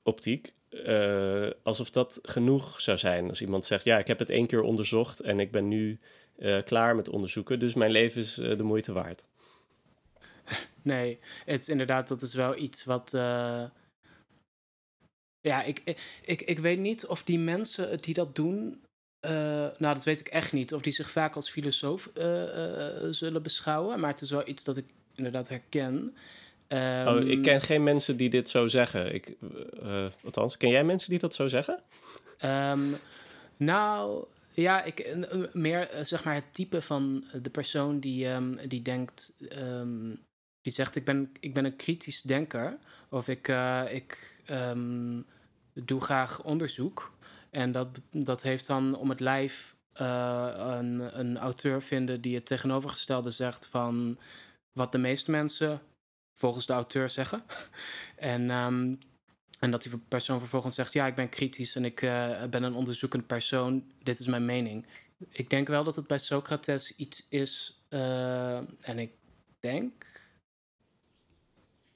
optiek 0.03 0.53
uh, 0.69 1.49
alsof 1.63 1.89
dat 1.89 2.19
genoeg 2.21 2.81
zou 2.81 2.97
zijn. 2.97 3.29
Als 3.29 3.41
iemand 3.41 3.65
zegt, 3.65 3.83
ja, 3.83 3.97
ik 3.97 4.07
heb 4.07 4.19
het 4.19 4.29
één 4.29 4.47
keer 4.47 4.61
onderzocht 4.61 5.19
en 5.19 5.39
ik 5.39 5.51
ben 5.51 5.67
nu 5.67 5.99
klaar 6.65 6.95
met 6.95 7.09
onderzoeken, 7.09 7.59
dus 7.59 7.73
mijn 7.73 7.91
leven 7.91 8.21
is 8.21 8.33
de 8.33 8.63
moeite 8.63 8.91
waard. 8.91 9.27
Nee, 10.81 11.19
het 11.45 11.67
inderdaad, 11.67 12.07
dat 12.07 12.21
is 12.21 12.33
wel 12.33 12.57
iets 12.57 12.85
wat 12.85 13.11
ja, 15.41 15.63
ik, 15.63 15.99
ik, 16.21 16.41
ik 16.41 16.59
weet 16.59 16.79
niet 16.79 17.05
of 17.05 17.23
die 17.23 17.39
mensen 17.39 18.01
die 18.01 18.13
dat 18.13 18.35
doen. 18.35 18.81
Nou, 19.77 19.93
dat 19.93 20.03
weet 20.03 20.19
ik 20.19 20.27
echt 20.27 20.53
niet. 20.53 20.73
Of 20.73 20.81
die 20.81 20.93
zich 20.93 21.11
vaak 21.11 21.35
als 21.35 21.49
filosoof 21.49 22.09
zullen 23.09 23.43
beschouwen. 23.43 23.99
Maar 23.99 24.11
het 24.11 24.21
is 24.21 24.31
wel 24.31 24.47
iets 24.47 24.63
dat 24.63 24.77
ik 24.77 24.85
inderdaad 25.15 25.49
herken. 25.49 26.15
Um, 26.73 27.07
oh, 27.07 27.21
ik 27.21 27.41
ken 27.41 27.61
geen 27.61 27.83
mensen 27.83 28.17
die 28.17 28.29
dit 28.29 28.49
zo 28.49 28.67
zeggen. 28.67 29.13
Ik, 29.13 29.35
althans, 30.23 30.57
ken 30.57 30.69
jij 30.69 30.83
mensen 30.83 31.09
die 31.09 31.19
dat 31.19 31.33
zo 31.33 31.47
zeggen? 31.47 31.83
Um, 32.45 32.97
nou, 33.57 34.25
ja, 34.53 34.83
ik, 34.83 35.15
meer 35.53 35.89
zeg 36.01 36.23
maar 36.23 36.33
het 36.33 36.53
type 36.53 36.81
van 36.81 37.23
de 37.41 37.49
persoon 37.49 37.99
die, 37.99 38.27
um, 38.27 38.59
die 38.67 38.81
denkt. 38.81 39.35
die 40.61 40.73
zegt: 40.73 40.95
ik 40.95 41.05
ben, 41.05 41.31
ik 41.39 41.53
ben 41.53 41.65
een 41.65 41.75
kritisch 41.75 42.21
denker. 42.21 42.77
Of 43.09 43.27
ik, 43.27 43.53
ik 43.91 44.41
doe 45.73 46.01
graag 46.01 46.43
onderzoek. 46.43 47.13
En 47.49 47.71
dat, 47.71 47.87
dat 48.11 48.41
heeft 48.41 48.67
dan 48.67 48.97
om 48.97 49.09
het 49.09 49.19
lijf 49.19 49.75
uh, 50.01 50.51
een, 50.55 51.19
een 51.19 51.37
auteur 51.37 51.81
vinden 51.81 52.21
die 52.21 52.35
het 52.35 52.45
tegenovergestelde 52.45 53.31
zegt 53.31 53.67
van 53.67 54.17
wat 54.71 54.91
de 54.91 54.97
meeste 54.97 55.31
mensen 55.31 55.81
volgens 56.39 56.65
de 56.65 56.73
auteur 56.73 57.09
zeggen. 57.09 57.43
en, 58.15 58.49
um, 58.49 58.99
en 59.59 59.71
dat 59.71 59.81
die 59.81 59.97
persoon 59.97 60.39
vervolgens 60.39 60.75
zegt: 60.75 60.93
Ja, 60.93 61.07
ik 61.07 61.15
ben 61.15 61.29
kritisch 61.29 61.75
en 61.75 61.85
ik 61.85 62.01
uh, 62.01 62.43
ben 62.43 62.63
een 62.63 62.73
onderzoekend 62.73 63.27
persoon. 63.27 63.83
Dit 64.03 64.19
is 64.19 64.27
mijn 64.27 64.45
mening. 64.45 64.85
Ik 65.29 65.49
denk 65.49 65.67
wel 65.67 65.83
dat 65.83 65.95
het 65.95 66.07
bij 66.07 66.17
Socrates 66.17 66.95
iets 66.95 67.27
is. 67.29 67.81
Uh, 67.89 68.55
en 68.57 68.99
ik 68.99 69.11
denk 69.59 70.18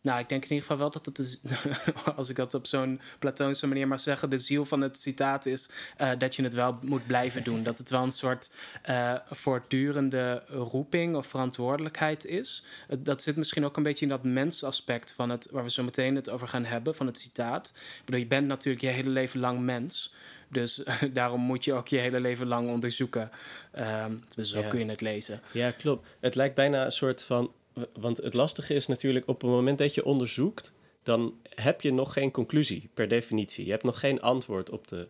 nou, 0.03 0.19
ik 0.19 0.29
denk 0.29 0.43
in 0.43 0.49
ieder 0.49 0.61
geval 0.61 0.77
wel 0.77 0.91
dat 0.91 1.05
het, 1.05 1.19
is, 1.19 1.39
als 2.15 2.29
ik 2.29 2.35
dat 2.35 2.53
op 2.53 2.65
zo'n 2.65 3.01
platoonse 3.19 3.67
manier 3.67 3.87
mag 3.87 3.99
zeggen, 3.99 4.29
de 4.29 4.37
ziel 4.37 4.65
van 4.65 4.81
het 4.81 4.99
citaat 4.99 5.45
is 5.45 5.69
uh, 6.01 6.11
dat 6.17 6.35
je 6.35 6.43
het 6.43 6.53
wel 6.53 6.77
moet 6.81 7.07
blijven 7.07 7.43
doen. 7.43 7.63
Dat 7.63 7.77
het 7.77 7.89
wel 7.89 8.03
een 8.03 8.11
soort 8.11 8.51
uh, 8.89 9.15
voortdurende 9.29 10.43
roeping 10.47 11.15
of 11.15 11.27
verantwoordelijkheid 11.27 12.25
is. 12.25 12.65
dat 12.99 13.21
zit 13.21 13.35
misschien 13.35 13.65
ook 13.65 13.77
een 13.77 13.83
beetje 13.83 14.05
in 14.05 14.11
dat 14.11 14.23
mensaspect 14.23 15.11
van 15.11 15.29
het, 15.29 15.47
waar 15.51 15.63
we 15.63 15.69
zo 15.69 15.83
meteen 15.83 16.15
het 16.15 16.29
over 16.29 16.47
gaan 16.47 16.65
hebben, 16.65 16.95
van 16.95 17.05
het 17.05 17.19
citaat. 17.19 17.73
Ik 17.75 18.05
bedoel, 18.05 18.19
je 18.19 18.27
bent 18.27 18.47
natuurlijk 18.47 18.83
je 18.83 18.89
hele 18.89 19.09
leven 19.09 19.39
lang 19.39 19.59
mens. 19.59 20.13
Dus 20.47 20.83
daarom 21.13 21.41
moet 21.41 21.63
je 21.63 21.73
ook 21.73 21.87
je 21.87 21.97
hele 21.97 22.19
leven 22.19 22.47
lang 22.47 22.69
onderzoeken. 22.69 23.31
Um, 23.79 24.23
dus 24.35 24.49
zo 24.49 24.61
kun 24.61 24.79
je 24.79 24.85
het 24.85 25.01
lezen. 25.01 25.41
Ja, 25.51 25.71
klopt. 25.71 26.07
Het 26.19 26.35
lijkt 26.35 26.55
bijna 26.55 26.85
een 26.85 26.91
soort 26.91 27.23
van 27.23 27.51
want 27.99 28.17
het 28.17 28.33
lastige 28.33 28.73
is 28.73 28.87
natuurlijk 28.87 29.27
op 29.27 29.41
het 29.41 29.49
moment 29.49 29.77
dat 29.77 29.93
je 29.93 30.05
onderzoekt, 30.05 30.73
dan 31.03 31.33
heb 31.49 31.81
je 31.81 31.93
nog 31.93 32.13
geen 32.13 32.31
conclusie 32.31 32.89
per 32.93 33.07
definitie. 33.07 33.65
Je 33.65 33.71
hebt 33.71 33.83
nog 33.83 33.99
geen 33.99 34.21
antwoord 34.21 34.69
op 34.69 34.87
de, 34.87 35.07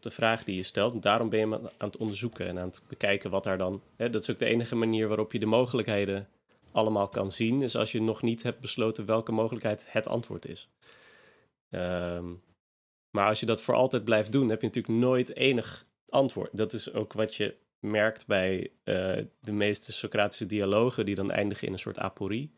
de 0.00 0.10
vraag 0.10 0.44
die 0.44 0.56
je 0.56 0.62
stelt. 0.62 1.02
daarom 1.02 1.28
ben 1.28 1.48
je 1.48 1.54
aan 1.54 1.88
het 1.88 1.96
onderzoeken 1.96 2.46
en 2.46 2.58
aan 2.58 2.68
het 2.68 2.82
bekijken 2.88 3.30
wat 3.30 3.44
daar 3.44 3.58
dan. 3.58 3.82
Hè, 3.96 4.10
dat 4.10 4.22
is 4.22 4.30
ook 4.30 4.38
de 4.38 4.46
enige 4.46 4.74
manier 4.74 5.08
waarop 5.08 5.32
je 5.32 5.38
de 5.38 5.46
mogelijkheden 5.46 6.28
allemaal 6.72 7.08
kan 7.08 7.32
zien, 7.32 7.62
is 7.62 7.76
als 7.76 7.92
je 7.92 8.02
nog 8.02 8.22
niet 8.22 8.42
hebt 8.42 8.60
besloten 8.60 9.06
welke 9.06 9.32
mogelijkheid 9.32 9.86
het 9.88 10.08
antwoord 10.08 10.46
is. 10.48 10.68
Ehm, 11.70 12.24
maar 13.10 13.28
als 13.28 13.40
je 13.40 13.46
dat 13.46 13.62
voor 13.62 13.74
altijd 13.74 14.04
blijft 14.04 14.32
doen, 14.32 14.48
heb 14.48 14.60
je 14.60 14.66
natuurlijk 14.66 14.98
nooit 14.98 15.36
enig 15.36 15.86
antwoord. 16.08 16.50
Dat 16.52 16.72
is 16.72 16.92
ook 16.92 17.12
wat 17.12 17.34
je 17.34 17.54
merkt 17.86 18.26
bij 18.26 18.70
uh, 18.84 19.16
de 19.40 19.52
meeste 19.52 19.92
Socratische 19.92 20.46
dialogen, 20.46 21.04
die 21.04 21.14
dan 21.14 21.30
eindigen 21.30 21.66
in 21.66 21.72
een 21.72 21.78
soort 21.78 21.98
aporie. 21.98 22.54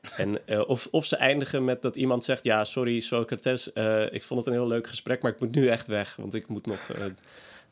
En, 0.16 0.38
uh, 0.46 0.68
of, 0.68 0.88
of 0.90 1.06
ze 1.06 1.16
eindigen 1.16 1.64
met 1.64 1.82
dat 1.82 1.96
iemand 1.96 2.24
zegt: 2.24 2.44
Ja, 2.44 2.64
sorry, 2.64 3.00
Socrates, 3.00 3.70
uh, 3.74 4.12
ik 4.12 4.22
vond 4.22 4.40
het 4.40 4.48
een 4.48 4.60
heel 4.60 4.68
leuk 4.68 4.86
gesprek, 4.86 5.22
maar 5.22 5.32
ik 5.32 5.40
moet 5.40 5.54
nu 5.54 5.68
echt 5.68 5.86
weg, 5.86 6.16
want 6.16 6.34
ik 6.34 6.48
moet 6.48 6.66
nog, 6.66 6.88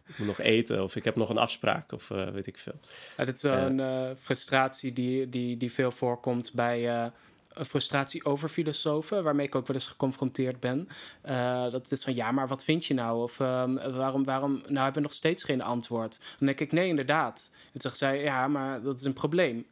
ik 0.06 0.18
moet 0.18 0.26
nog 0.26 0.40
eten 0.40 0.82
of 0.82 0.96
ik 0.96 1.04
heb 1.04 1.16
nog 1.16 1.28
een 1.28 1.38
afspraak 1.38 1.92
of 1.92 2.08
weet 2.08 2.46
ik 2.46 2.58
veel. 2.58 2.80
Ja, 3.16 3.24
dit 3.24 3.34
is 3.34 3.42
wel 3.42 3.56
een 3.56 4.16
frustratie 4.16 4.92
die, 4.92 5.28
die, 5.28 5.56
die 5.56 5.72
veel 5.72 5.90
voorkomt 5.90 6.52
bij 6.52 7.10
frustratie 7.54 8.24
over 8.24 8.48
filosofen, 8.48 9.24
waarmee 9.24 9.46
ik 9.46 9.54
ook 9.54 9.66
wel 9.66 9.76
eens 9.76 9.86
geconfronteerd 9.86 10.60
ben. 10.60 10.88
Uh, 11.28 11.70
dat 11.70 11.92
is 11.92 12.04
van 12.04 12.14
ja, 12.14 12.32
maar 12.32 12.48
wat 12.48 12.64
vind 12.64 12.86
je 12.86 12.94
nou? 12.94 13.22
Of 13.22 13.40
um, 13.40 13.74
waarom, 13.74 14.24
waarom, 14.24 14.52
nou 14.52 14.84
hebben 14.84 14.94
we 14.94 15.00
nog 15.00 15.12
steeds 15.12 15.44
geen 15.44 15.62
antwoord? 15.62 16.18
Dan 16.38 16.46
denk 16.46 16.60
ik, 16.60 16.72
nee, 16.72 16.88
inderdaad. 16.88 17.50
En 17.72 17.80
zegt 17.80 17.98
zij, 17.98 18.22
ja, 18.22 18.48
maar 18.48 18.82
dat 18.82 18.98
is 18.98 19.04
een 19.04 19.12
probleem. 19.12 19.66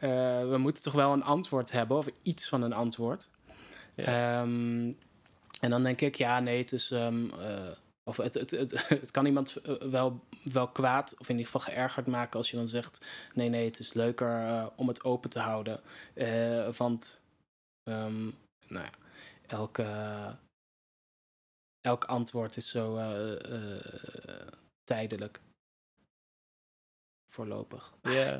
Uh, 0.00 0.10
we 0.48 0.56
moeten 0.58 0.82
toch 0.82 0.92
wel 0.92 1.12
een 1.12 1.24
antwoord 1.24 1.72
hebben, 1.72 1.96
of 1.96 2.06
iets 2.22 2.48
van 2.48 2.62
een 2.62 2.72
antwoord. 2.72 3.28
Ja. 3.94 4.40
Um, 4.40 4.96
en 5.60 5.70
dan 5.70 5.82
denk 5.82 6.00
ik, 6.00 6.14
ja, 6.14 6.40
nee, 6.40 6.58
het 6.58 6.72
is. 6.72 6.90
Um, 6.90 7.24
uh, 7.24 7.70
of 8.04 8.16
het, 8.16 8.34
het, 8.34 8.50
het, 8.50 8.88
het, 8.88 9.10
kan 9.10 9.26
iemand 9.26 9.56
wel, 9.90 10.20
wel 10.52 10.68
kwaad, 10.68 11.14
of 11.18 11.28
in 11.28 11.36
ieder 11.36 11.52
geval 11.52 11.74
geërgerd 11.74 12.06
maken 12.06 12.38
als 12.38 12.50
je 12.50 12.56
dan 12.56 12.68
zegt: 12.68 13.04
nee, 13.34 13.48
nee, 13.48 13.64
het 13.64 13.78
is 13.78 13.92
leuker 13.92 14.46
uh, 14.46 14.66
om 14.76 14.88
het 14.88 15.04
open 15.04 15.30
te 15.30 15.38
houden. 15.38 15.80
Uh, 16.14 16.68
want 16.76 17.20
Um, 17.84 18.34
nou 18.68 18.84
ja, 18.84 18.92
elke, 19.46 19.86
elk 21.80 22.04
antwoord 22.04 22.56
is 22.56 22.70
zo 22.70 22.96
uh, 22.96 23.36
uh, 23.50 24.46
tijdelijk. 24.84 25.40
Voorlopig. 27.28 27.94
Ja. 28.02 28.36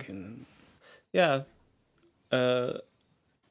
Ja. 1.11 1.47
Uh, 2.29 2.79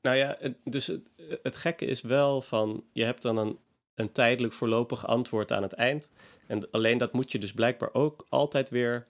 nou 0.01 0.15
ja, 0.17 0.37
dus 0.63 0.87
het, 0.87 1.09
het 1.41 1.57
gekke 1.57 1.85
is 1.85 2.01
wel 2.01 2.41
van, 2.41 2.85
je 2.93 3.03
hebt 3.03 3.21
dan 3.21 3.37
een, 3.37 3.59
een 3.93 4.11
tijdelijk 4.11 4.53
voorlopig 4.53 5.07
antwoord 5.07 5.51
aan 5.51 5.63
het 5.63 5.73
eind. 5.73 6.11
En 6.47 6.71
alleen 6.71 6.97
dat 6.97 7.13
moet 7.13 7.31
je 7.31 7.39
dus 7.39 7.53
blijkbaar 7.53 7.93
ook 7.93 8.25
altijd 8.29 8.69
weer 8.69 9.07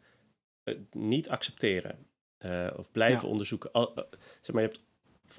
niet 0.92 1.30
accepteren. 1.30 2.08
of 2.76 2.92
blijven 2.92 3.26
ja. 3.26 3.32
onderzoeken. 3.32 3.72
Al, 3.72 3.94
zeg 4.42 4.56
maar, 4.56 4.64
je 4.64 4.68
hebt 4.68 4.82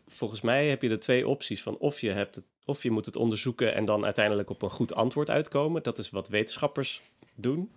volgens 0.06 0.40
mij 0.40 0.68
heb 0.68 0.82
je 0.82 0.88
de 0.88 0.98
twee 0.98 1.28
opties 1.28 1.62
van 1.62 1.78
of 1.78 2.00
je, 2.00 2.10
hebt 2.10 2.34
het, 2.34 2.44
of 2.64 2.82
je 2.82 2.90
moet 2.90 3.06
het 3.06 3.16
onderzoeken 3.16 3.74
en 3.74 3.84
dan 3.84 4.04
uiteindelijk 4.04 4.50
op 4.50 4.62
een 4.62 4.70
goed 4.70 4.94
antwoord 4.94 5.30
uitkomen. 5.30 5.82
Dat 5.82 5.98
is 5.98 6.10
wat 6.10 6.28
wetenschappers 6.28 7.02
doen. 7.34 7.70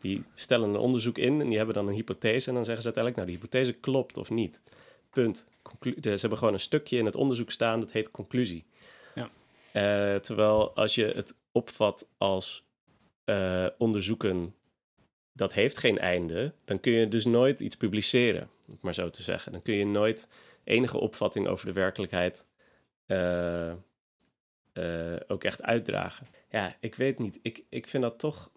Die 0.00 0.22
stellen 0.34 0.68
een 0.68 0.76
onderzoek 0.76 1.18
in 1.18 1.40
en 1.40 1.48
die 1.48 1.56
hebben 1.56 1.74
dan 1.74 1.88
een 1.88 1.94
hypothese 1.94 2.48
en 2.48 2.54
dan 2.54 2.64
zeggen 2.64 2.82
ze 2.82 2.94
uiteindelijk, 2.94 3.16
nou 3.16 3.26
die 3.26 3.36
hypothese 3.36 3.80
klopt 3.80 4.16
of 4.16 4.30
niet. 4.30 4.60
Punt. 5.10 5.46
Conclu 5.62 5.94
ze 6.00 6.08
hebben 6.08 6.38
gewoon 6.38 6.54
een 6.54 6.60
stukje 6.60 6.98
in 6.98 7.04
het 7.04 7.16
onderzoek 7.16 7.50
staan, 7.50 7.80
dat 7.80 7.92
heet 7.92 8.10
conclusie. 8.10 8.64
Ja. 9.14 9.30
Uh, 9.72 10.20
terwijl 10.20 10.74
als 10.74 10.94
je 10.94 11.04
het 11.04 11.36
opvat 11.52 12.08
als 12.18 12.64
uh, 13.24 13.66
onderzoeken, 13.78 14.54
dat 15.32 15.52
heeft 15.52 15.78
geen 15.78 15.98
einde, 15.98 16.52
dan 16.64 16.80
kun 16.80 16.92
je 16.92 17.08
dus 17.08 17.24
nooit 17.24 17.60
iets 17.60 17.76
publiceren, 17.76 18.48
om 18.68 18.78
maar 18.80 18.94
zo 18.94 19.10
te 19.10 19.22
zeggen. 19.22 19.52
Dan 19.52 19.62
kun 19.62 19.74
je 19.74 19.86
nooit 19.86 20.28
enige 20.66 20.98
opvatting 20.98 21.46
over 21.46 21.66
de 21.66 21.72
werkelijkheid 21.72 22.44
uh, 23.06 23.72
uh, 24.74 25.16
ook 25.28 25.44
echt 25.44 25.62
uitdragen. 25.62 26.26
Ja, 26.50 26.76
ik 26.80 26.94
weet 26.94 27.18
niet. 27.18 27.38
Ik, 27.42 27.64
ik 27.68 27.86
vind 27.86 28.02
dat 28.02 28.18
toch. 28.18 28.50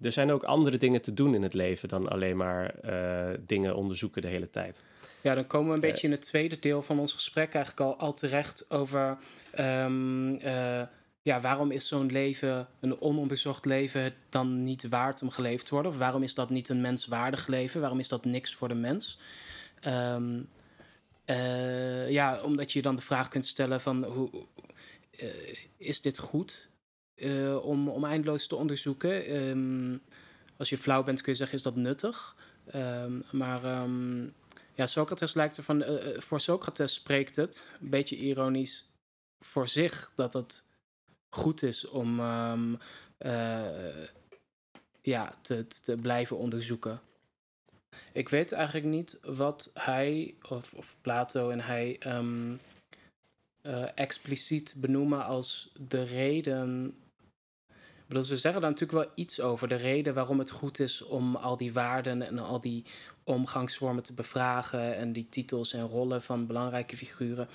Er 0.00 0.12
zijn 0.12 0.30
ook 0.30 0.44
andere 0.44 0.76
dingen 0.76 1.02
te 1.02 1.14
doen 1.14 1.34
in 1.34 1.42
het 1.42 1.54
leven 1.54 1.88
dan 1.88 2.08
alleen 2.08 2.36
maar 2.36 2.74
uh, 2.84 3.38
dingen 3.40 3.76
onderzoeken 3.76 4.22
de 4.22 4.28
hele 4.28 4.50
tijd. 4.50 4.82
Ja, 5.20 5.34
dan 5.34 5.46
komen 5.46 5.68
we 5.68 5.74
een 5.74 5.80
beetje 5.80 6.06
in 6.06 6.12
het 6.12 6.22
tweede 6.22 6.58
deel 6.58 6.82
van 6.82 6.98
ons 6.98 7.12
gesprek 7.12 7.54
eigenlijk 7.54 7.86
al, 7.86 7.98
al 7.98 8.12
terecht 8.12 8.70
over. 8.70 9.18
Um, 9.58 10.38
ja, 11.22 11.40
waarom 11.40 11.70
is 11.70 11.88
zo'n 11.88 12.12
leven, 12.12 12.68
een 12.80 13.00
ononderzocht 13.00 13.64
leven, 13.64 14.14
dan 14.28 14.64
niet 14.64 14.88
waard 14.88 15.22
om 15.22 15.30
geleefd 15.30 15.66
te 15.66 15.74
worden? 15.74 15.92
Of 15.92 15.98
waarom 15.98 16.22
is 16.22 16.34
dat 16.34 16.50
niet 16.50 16.68
een 16.68 16.80
menswaardig 16.80 17.46
leven? 17.46 17.80
Waarom 17.80 17.98
is 17.98 18.08
dat 18.08 18.24
niks 18.24 18.54
voor 18.54 18.68
de 18.68 18.74
mens? 18.74 19.20
Um, 19.86 20.48
uh, 21.26 22.10
ja, 22.10 22.40
omdat 22.40 22.72
je 22.72 22.82
dan 22.82 22.96
de 22.96 23.02
vraag 23.02 23.28
kunt 23.28 23.46
stellen 23.46 23.80
van 23.80 24.04
hoe, 24.04 24.30
uh, 25.20 25.54
is 25.76 26.00
dit 26.00 26.18
goed 26.18 26.68
uh, 27.14 27.64
om, 27.64 27.88
om 27.88 28.04
eindeloos 28.04 28.46
te 28.46 28.56
onderzoeken? 28.56 29.34
Um, 29.36 30.02
als 30.56 30.68
je 30.68 30.78
flauw 30.78 31.02
bent 31.02 31.20
kun 31.20 31.32
je 31.32 31.38
zeggen, 31.38 31.56
is 31.56 31.62
dat 31.62 31.76
nuttig? 31.76 32.36
Ehm, 32.66 33.20
maar 33.30 33.64
ehm, 33.64 34.22
ja, 34.74 34.86
Socrates 34.86 35.34
lijkt 35.34 35.56
ervan, 35.56 35.84
voor 36.16 36.40
Socrates 36.40 36.94
spreekt 36.94 37.36
het, 37.36 37.64
een 37.80 37.90
beetje 37.90 38.16
ironisch, 38.16 38.90
voor 39.44 39.68
zich 39.68 40.12
dat 40.14 40.32
het 40.32 40.64
goed 41.28 41.62
is 41.62 41.88
om 41.88 42.20
um, 42.20 42.78
ja, 45.02 45.34
te, 45.42 45.66
te 45.66 45.96
blijven 45.96 46.36
onderzoeken. 46.36 47.00
Ik 48.12 48.28
weet 48.28 48.52
eigenlijk 48.52 48.86
niet 48.86 49.20
wat 49.22 49.70
hij, 49.74 50.34
of, 50.48 50.74
of 50.74 50.96
Plato 51.00 51.50
en 51.50 51.60
hij, 51.60 52.00
um, 52.06 52.60
uh, 53.62 53.88
expliciet 53.94 54.74
benoemen 54.78 55.24
als 55.24 55.72
de 55.88 56.02
reden. 56.02 56.86
Ik 57.68 58.12
bedoel, 58.12 58.24
ze 58.24 58.36
zeggen 58.36 58.60
daar 58.60 58.70
natuurlijk 58.70 59.04
wel 59.04 59.12
iets 59.14 59.40
over. 59.40 59.68
De 59.68 59.74
reden 59.74 60.14
waarom 60.14 60.38
het 60.38 60.50
goed 60.50 60.78
is 60.78 61.02
om 61.02 61.36
al 61.36 61.56
die 61.56 61.72
waarden 61.72 62.22
en 62.22 62.38
al 62.38 62.60
die 62.60 62.84
omgangsvormen 63.24 64.02
te 64.02 64.14
bevragen. 64.14 64.96
En 64.96 65.12
die 65.12 65.28
titels 65.28 65.72
en 65.72 65.86
rollen 65.86 66.22
van 66.22 66.46
belangrijke 66.46 66.96
figuren. 66.96 67.48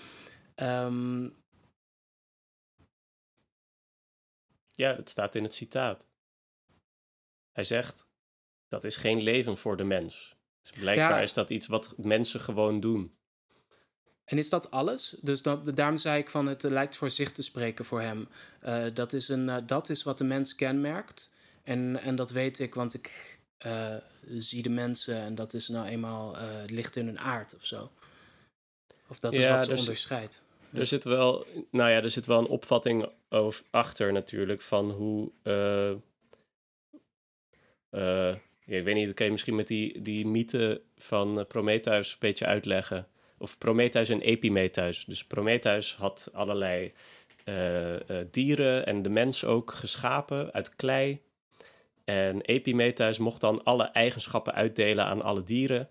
Um... 0.55 1.39
Ja, 4.71 4.93
dat 4.93 5.09
staat 5.09 5.35
in 5.35 5.43
het 5.43 5.53
citaat. 5.53 6.07
Hij 7.51 7.63
zegt: 7.63 8.07
dat 8.71 8.83
is 8.83 8.95
geen 8.95 9.21
leven 9.21 9.57
voor 9.57 9.77
de 9.77 9.83
mens. 9.83 10.35
Dus 10.61 10.71
blijkbaar 10.79 11.23
is 11.23 11.33
dat 11.33 11.49
iets 11.49 11.67
wat 11.67 11.93
mensen 11.97 12.39
gewoon 12.39 12.79
doen. 12.79 13.15
En 14.25 14.37
is 14.37 14.49
dat 14.49 14.71
alles? 14.71 15.15
Dus 15.21 15.41
dat, 15.41 15.75
daarom 15.75 15.97
zei 15.97 16.19
ik 16.19 16.29
van 16.29 16.47
het 16.47 16.63
lijkt 16.63 16.97
voor 16.97 17.09
zich 17.09 17.31
te 17.31 17.41
spreken 17.41 17.85
voor 17.85 18.01
hem. 18.01 18.27
Uh, 18.63 18.85
dat, 18.93 19.13
is 19.13 19.29
een, 19.29 19.47
uh, 19.47 19.57
dat 19.65 19.89
is 19.89 20.03
wat 20.03 20.17
de 20.17 20.23
mens 20.23 20.55
kenmerkt. 20.55 21.33
En, 21.63 22.01
en 22.01 22.15
dat 22.15 22.31
weet 22.31 22.59
ik, 22.59 22.75
want 22.75 22.93
ik 22.93 23.39
uh, 23.65 23.95
zie 24.37 24.61
de 24.61 24.69
mensen 24.69 25.15
en 25.15 25.35
dat 25.35 25.53
is 25.53 25.67
nou 25.67 25.87
eenmaal 25.87 26.35
licht 26.67 26.95
in 26.95 27.05
hun 27.05 27.19
aard 27.19 27.55
of 27.55 27.65
zo. 27.65 27.91
Of 29.07 29.19
dat 29.19 29.33
is 29.33 29.43
ja, 29.43 29.57
wat 29.57 29.63
ze 29.63 29.75
onderscheidt. 29.75 30.43
Er 30.73 30.85
zit 30.85 31.03
wel, 31.03 31.45
nou 31.71 31.89
ja, 31.89 32.01
er 32.01 32.11
zit 32.11 32.25
wel 32.25 32.39
een 32.39 32.47
opvatting 32.47 33.09
over, 33.29 33.65
achter 33.69 34.11
natuurlijk 34.11 34.61
van 34.61 34.91
hoe 34.91 35.31
ik 38.77 38.83
weet 38.83 38.95
niet, 38.95 39.05
dat 39.05 39.15
kan 39.15 39.25
je 39.25 39.31
misschien 39.31 39.55
met 39.55 39.67
die, 39.67 40.01
die 40.01 40.27
mythe 40.27 40.81
van 40.97 41.39
eh, 41.39 41.45
Prometheus 41.45 42.11
een 42.11 42.17
beetje 42.19 42.45
uitleggen. 42.45 43.07
Of 43.37 43.57
Prometheus 43.57 44.09
en 44.09 44.21
Epimetheus. 44.21 45.05
Dus 45.05 45.25
Prometheus 45.25 45.95
had 45.95 46.29
allerlei 46.33 46.93
uh, 47.45 47.95
dieren 48.31 48.85
en 48.85 49.01
de 49.01 49.09
mens 49.09 49.45
ook 49.45 49.73
geschapen 49.73 50.53
uit 50.53 50.75
klei. 50.75 51.21
En 52.03 52.41
Epimetheus 52.41 53.17
mocht 53.17 53.41
dan 53.41 53.63
alle 53.63 53.83
eigenschappen 53.83 54.53
uitdelen 54.53 55.05
aan 55.05 55.21
alle 55.21 55.43
dieren. 55.43 55.89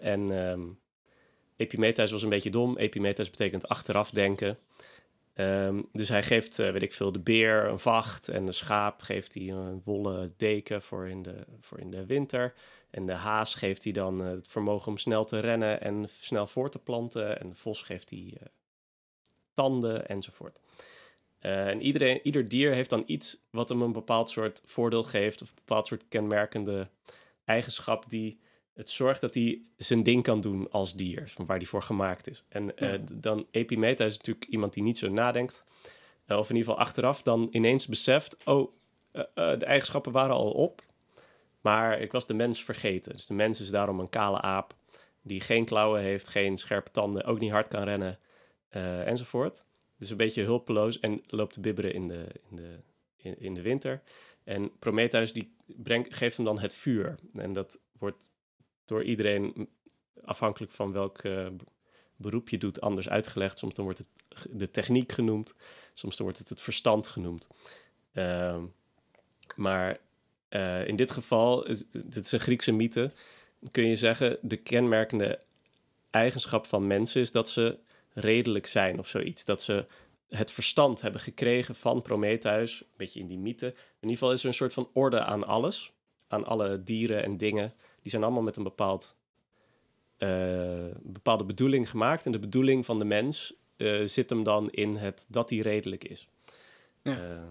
en 0.00 0.30
um, 0.30 0.78
Epimetheus 1.56 2.10
was 2.10 2.22
een 2.22 2.28
beetje 2.28 2.50
dom. 2.50 2.76
Epimetheus 2.76 3.30
betekent 3.30 3.68
achteraf 3.68 4.10
denken. 4.10 4.58
Um, 5.40 5.88
dus 5.92 6.08
hij 6.08 6.22
geeft, 6.22 6.58
uh, 6.58 6.70
weet 6.70 6.82
ik 6.82 6.92
veel, 6.92 7.12
de 7.12 7.18
beer 7.18 7.64
een 7.64 7.78
vacht 7.78 8.28
en 8.28 8.46
de 8.46 8.52
schaap 8.52 9.02
geeft 9.02 9.34
hij 9.34 9.48
een 9.48 9.82
wollen 9.84 10.34
deken 10.36 10.82
voor 10.82 11.08
in 11.08 11.22
de, 11.22 11.46
voor 11.60 11.78
in 11.78 11.90
de 11.90 12.06
winter. 12.06 12.54
En 12.90 13.06
de 13.06 13.12
haas 13.12 13.54
geeft 13.54 13.84
hij 13.84 13.92
dan 13.92 14.20
uh, 14.20 14.30
het 14.30 14.48
vermogen 14.48 14.88
om 14.88 14.98
snel 14.98 15.24
te 15.24 15.38
rennen 15.38 15.80
en 15.80 16.08
snel 16.08 16.46
voor 16.46 16.70
te 16.70 16.78
planten. 16.78 17.40
En 17.40 17.48
de 17.48 17.54
vos 17.54 17.82
geeft 17.82 18.10
hij 18.10 18.18
uh, 18.18 18.46
tanden 19.54 20.08
enzovoort. 20.08 20.60
en 21.38 21.80
iedereen, 21.82 22.20
ieder 22.22 22.48
dier 22.48 22.72
heeft 22.72 22.90
dan 22.90 23.02
iets 23.06 23.38
wat 23.50 23.68
hem 23.68 23.82
een 23.82 23.92
bepaald 23.92 24.30
soort 24.30 24.62
voordeel 24.64 25.04
geeft 25.04 25.42
of 25.42 25.48
een 25.48 25.54
bepaald 25.54 25.86
soort 25.86 26.08
kenmerkende 26.08 26.88
eigenschap 27.44 28.08
die 28.08 28.40
het 28.74 28.90
zorgt 28.90 29.20
dat 29.20 29.34
hij 29.34 29.62
zijn 29.76 30.02
ding 30.02 30.22
kan 30.22 30.40
doen 30.40 30.70
als 30.70 30.94
dier, 30.94 31.28
van 31.28 31.46
waar 31.46 31.56
hij 31.56 31.66
voor 31.66 31.82
gemaakt 31.82 32.26
is. 32.26 32.44
En 32.48 32.72
uh, 32.76 32.94
dan 33.12 33.46
Epimeta 33.50 34.04
is 34.04 34.16
natuurlijk 34.16 34.46
iemand 34.46 34.72
die 34.72 34.82
niet 34.82 34.98
zo 34.98 35.08
nadenkt, 35.08 35.64
uh, 36.26 36.38
of 36.38 36.50
in 36.50 36.56
ieder 36.56 36.70
geval 36.70 36.86
achteraf 36.86 37.22
dan 37.22 37.48
ineens 37.50 37.86
beseft, 37.86 38.36
oh, 38.44 38.74
uh, 39.12 39.22
de 39.34 39.64
eigenschappen 39.64 40.12
waren 40.12 40.34
al 40.34 40.50
op, 40.50 40.82
maar 41.60 42.00
ik 42.00 42.12
was 42.12 42.26
de 42.26 42.34
mens 42.34 42.64
vergeten. 42.64 43.12
Dus 43.12 43.26
de 43.26 43.34
mens 43.34 43.60
is 43.60 43.70
daarom 43.70 44.00
een 44.00 44.08
kale 44.08 44.40
aap, 44.40 44.74
die 45.22 45.40
geen 45.40 45.64
klauwen 45.64 46.00
heeft, 46.00 46.28
geen 46.28 46.58
scherpe 46.58 46.90
tanden, 46.90 47.24
ook 47.24 47.40
niet 47.40 47.50
hard 47.50 47.68
kan 47.68 47.82
rennen, 47.82 48.18
enzovoort. 49.04 49.64
Dus 49.96 50.10
een 50.10 50.16
beetje 50.16 50.42
hulpeloos 50.42 51.00
en 51.00 51.22
loopt 51.26 51.52
te 51.52 51.60
bibberen 51.60 51.94
in 51.94 52.08
de, 52.08 52.26
in 52.50 52.56
de, 52.56 52.78
in, 53.16 53.40
in 53.40 53.54
de 53.54 53.62
winter. 53.62 54.02
En 54.44 54.78
Prometheus 54.78 55.32
die 55.32 55.54
brengt, 55.66 56.14
geeft 56.14 56.36
hem 56.36 56.46
dan 56.46 56.58
het 56.58 56.74
vuur. 56.74 57.18
En 57.34 57.52
dat 57.52 57.78
wordt 57.98 58.29
door 58.90 59.04
iedereen, 59.04 59.68
afhankelijk 60.24 60.72
van 60.72 60.92
welk 60.92 61.22
uh, 61.22 61.46
beroep 62.16 62.48
je 62.48 62.58
doet, 62.58 62.80
anders 62.80 63.08
uitgelegd. 63.08 63.58
Soms 63.58 63.74
dan 63.74 63.84
wordt 63.84 63.98
het 63.98 64.08
de 64.50 64.70
techniek 64.70 65.12
genoemd, 65.12 65.54
soms 65.94 66.18
wordt 66.18 66.38
het 66.38 66.48
het 66.48 66.60
verstand 66.60 67.06
genoemd. 67.06 67.46
Uh, 68.12 68.62
maar 69.56 69.98
uh, 70.50 70.86
in 70.86 70.96
dit 70.96 71.10
geval, 71.10 71.64
dit 71.92 72.24
is 72.24 72.32
een 72.32 72.40
Griekse 72.40 72.72
mythe, 72.72 73.12
kun 73.70 73.86
je 73.86 73.96
zeggen, 73.96 74.38
de 74.42 74.56
kenmerkende 74.56 75.38
eigenschap 76.10 76.66
van 76.66 76.86
mensen 76.86 77.20
is 77.20 77.32
dat 77.32 77.48
ze 77.48 77.78
redelijk 78.12 78.66
zijn 78.66 78.98
of 78.98 79.08
zoiets. 79.08 79.44
Dat 79.44 79.62
ze 79.62 79.86
het 80.28 80.50
verstand 80.50 81.00
hebben 81.00 81.20
gekregen 81.20 81.74
van 81.74 82.02
Prometheus, 82.02 82.80
een 82.80 82.86
beetje 82.96 83.20
in 83.20 83.26
die 83.26 83.38
mythe. 83.38 83.66
In 83.66 83.74
ieder 84.00 84.10
geval 84.10 84.32
is 84.32 84.40
er 84.40 84.48
een 84.48 84.54
soort 84.54 84.74
van 84.74 84.88
orde 84.92 85.20
aan 85.20 85.46
alles, 85.46 85.92
aan 86.28 86.44
alle 86.44 86.82
dieren 86.82 87.22
en 87.22 87.36
dingen 87.36 87.74
die 88.02 88.10
zijn 88.10 88.22
allemaal 88.22 88.42
met 88.42 88.56
een 88.56 88.62
bepaald, 88.62 89.16
uh, 90.18 90.94
bepaalde 91.02 91.44
bedoeling 91.44 91.90
gemaakt. 91.90 92.26
En 92.26 92.32
de 92.32 92.38
bedoeling 92.38 92.84
van 92.84 92.98
de 92.98 93.04
mens 93.04 93.54
uh, 93.76 94.04
zit 94.04 94.30
hem 94.30 94.42
dan 94.42 94.70
in 94.70 94.96
het 94.96 95.26
dat 95.28 95.50
hij 95.50 95.58
redelijk 95.58 96.04
is. 96.04 96.28
Ja. 97.02 97.12
Uh, 97.12 97.42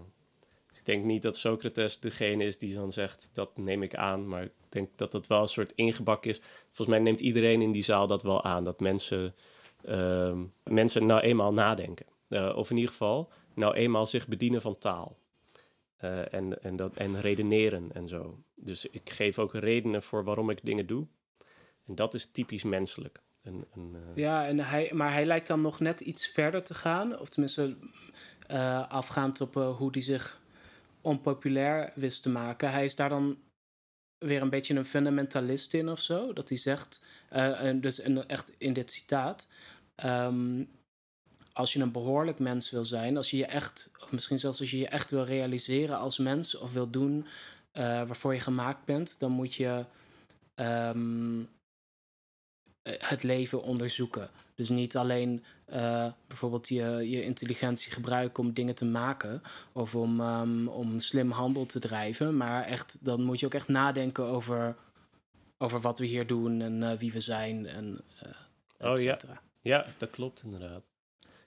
dus 0.69 0.79
ik 0.79 0.85
denk 0.85 1.03
niet 1.03 1.21
dat 1.21 1.37
Socrates 1.37 1.99
degene 1.99 2.43
is 2.43 2.57
die 2.57 2.73
dan 2.73 2.91
zegt, 2.91 3.29
dat 3.33 3.57
neem 3.57 3.83
ik 3.83 3.95
aan. 3.95 4.27
Maar 4.27 4.43
ik 4.43 4.51
denk 4.69 4.89
dat 4.95 5.11
dat 5.11 5.27
wel 5.27 5.41
een 5.41 5.47
soort 5.47 5.73
ingebak 5.75 6.25
is. 6.25 6.41
Volgens 6.65 6.87
mij 6.87 6.99
neemt 6.99 7.19
iedereen 7.19 7.61
in 7.61 7.71
die 7.71 7.83
zaal 7.83 8.07
dat 8.07 8.23
wel 8.23 8.43
aan. 8.43 8.63
Dat 8.63 8.79
mensen, 8.79 9.35
ehm, 9.83 10.43
mensen 10.63 11.05
nou 11.05 11.21
eenmaal 11.21 11.53
nadenken. 11.53 12.05
of 12.55 12.69
in 12.69 12.75
ieder 12.75 12.91
geval 12.91 13.29
nou 13.53 13.73
eenmaal 13.73 14.05
zich 14.05 14.27
bedienen 14.27 14.61
van 14.61 14.77
taal. 14.77 15.17
En, 15.97 16.63
en, 16.63 16.75
dat, 16.75 16.95
en 16.95 17.21
redeneren 17.21 17.89
en 17.93 18.07
zo. 18.07 18.39
Dus 18.61 18.85
ik 18.85 19.09
geef 19.09 19.39
ook 19.39 19.53
redenen 19.53 20.03
voor 20.03 20.23
waarom 20.23 20.49
ik 20.49 20.59
dingen 20.63 20.87
doe. 20.87 21.07
En 21.87 21.95
dat 21.95 22.13
is 22.13 22.31
typisch 22.31 22.63
menselijk. 22.63 23.19
Uh... 23.43 23.53
Ja, 24.15 24.47
en 24.47 24.59
hij, 24.59 24.91
maar 24.93 25.11
hij 25.11 25.25
lijkt 25.25 25.47
dan 25.47 25.61
nog 25.61 25.79
net 25.79 25.99
iets 25.99 26.27
verder 26.27 26.63
te 26.63 26.73
gaan. 26.73 27.19
Of 27.19 27.29
tenminste, 27.29 27.75
uh, 28.51 28.89
afgaand 28.89 29.41
op 29.41 29.53
hoe 29.53 29.89
hij 29.91 30.01
zich 30.01 30.41
onpopulair 31.01 31.91
wist 31.95 32.23
te 32.23 32.29
maken. 32.29 32.71
Hij 32.71 32.85
is 32.85 32.95
daar 32.95 33.09
dan 33.09 33.37
weer 34.17 34.41
een 34.41 34.49
beetje 34.49 34.75
een 34.75 34.85
fundamentalist 34.85 35.73
in 35.73 35.89
of 35.89 35.99
zo. 35.99 36.33
Dat 36.33 36.49
hij 36.49 36.57
zegt, 36.57 37.05
dus 37.75 38.01
echt 38.27 38.55
in 38.57 38.73
dit 38.73 38.91
citaat. 38.91 39.49
Um, 40.03 40.69
als 41.53 41.73
je 41.73 41.79
een 41.79 41.91
behoorlijk 41.91 42.39
mens 42.39 42.71
wil 42.71 42.85
zijn, 42.85 43.17
als 43.17 43.31
je 43.31 43.37
je 43.37 43.45
echt, 43.45 43.91
of 43.99 44.11
misschien 44.11 44.39
zelfs 44.39 44.59
als 44.59 44.71
je 44.71 44.77
je 44.77 44.87
echt 44.87 45.11
wil 45.11 45.23
realiseren 45.23 45.97
als 45.97 46.17
mens 46.17 46.57
of 46.57 46.73
wil 46.73 46.89
doen 46.89 47.25
uh, 47.79 47.85
waarvoor 47.85 48.33
je 48.33 48.39
gemaakt 48.39 48.85
bent, 48.85 49.19
dan 49.19 49.31
moet 49.31 49.55
je 49.55 49.85
um, 50.55 51.49
het 52.81 53.23
leven 53.23 53.61
onderzoeken. 53.61 54.29
Dus 54.55 54.69
niet 54.69 54.97
alleen 54.97 55.43
uh, 55.69 56.11
bijvoorbeeld 56.27 56.67
je, 56.67 57.09
je 57.09 57.23
intelligentie 57.23 57.91
gebruiken 57.91 58.43
om 58.43 58.53
dingen 58.53 58.75
te 58.75 58.85
maken 58.85 59.41
of 59.71 59.95
om, 59.95 60.21
um, 60.21 60.67
om 60.67 60.99
slim 60.99 61.31
handel 61.31 61.65
te 61.65 61.79
drijven, 61.79 62.37
maar 62.37 62.63
echt, 62.63 63.05
dan 63.05 63.23
moet 63.23 63.39
je 63.39 63.45
ook 63.45 63.53
echt 63.53 63.67
nadenken 63.67 64.23
over, 64.23 64.75
over 65.57 65.79
wat 65.81 65.99
we 65.99 66.05
hier 66.05 66.27
doen 66.27 66.61
en 66.61 66.81
uh, 66.81 66.93
wie 66.93 67.11
we 67.11 67.19
zijn 67.19 67.65
en 67.65 68.01
Oh 68.81 68.99
ja. 69.01 69.17
ja, 69.61 69.85
dat 69.97 70.09
klopt 70.09 70.43
inderdaad. 70.43 70.88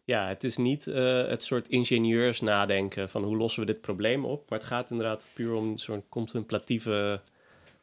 Ja, 0.04 0.28
het 0.28 0.44
is 0.44 0.56
niet 0.56 0.86
uh, 0.86 1.26
het 1.26 1.42
soort 1.42 1.68
ingenieurs 1.68 2.40
nadenken 2.40 3.08
van 3.08 3.24
hoe 3.24 3.36
lossen 3.36 3.60
we 3.60 3.72
dit 3.72 3.80
probleem 3.80 4.24
op. 4.24 4.50
Maar 4.50 4.58
het 4.58 4.68
gaat 4.68 4.90
inderdaad 4.90 5.26
puur 5.32 5.54
om 5.54 5.78
zo'n 5.78 6.08
contemplatieve 6.08 7.20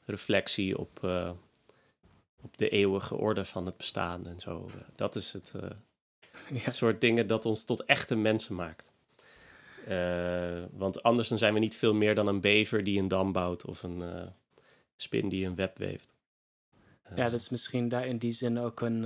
reflectie 0.06 0.78
op, 0.78 1.00
uh, 1.04 1.32
op 2.42 2.58
de 2.58 2.70
eeuwige 2.70 3.16
orde 3.16 3.46
van 3.46 3.66
het 3.66 3.78
bestaan 3.78 4.28
en 4.28 4.40
zo. 4.40 4.70
dat 4.96 5.16
is 5.16 5.34
het, 5.34 5.54
uh, 5.56 5.62
ja. 6.58 6.64
het, 6.64 6.76
soort 6.76 7.02
dingen 7.02 7.28
dat 7.28 7.46
ons 7.46 7.64
tot 7.64 7.86
echte 7.86 8.16
mensen 8.16 8.56
maakt. 8.56 8.92
want 10.72 11.04
anders 11.04 11.28
dan 11.28 11.38
zijn 11.38 11.54
we 11.54 11.60
niet 11.60 11.78
veel 11.78 11.94
meer 11.94 12.16
dan 12.16 12.28
een 12.28 12.42
bever 12.42 12.84
die 12.84 13.00
een 13.00 13.08
dam 13.08 13.32
bouwt 13.32 13.66
of 13.66 13.84
een 13.84 14.04
spin 14.96 15.30
die 15.30 15.46
een 15.46 15.56
web 15.56 15.78
weeft. 15.78 16.16
ja, 17.16 17.30
dat 17.30 17.40
is 17.40 17.50
misschien 17.50 17.90
daar 17.90 18.08
in 18.08 18.18
die 18.18 18.32
zin 18.32 18.60
ook 18.60 18.82
een 18.82 19.06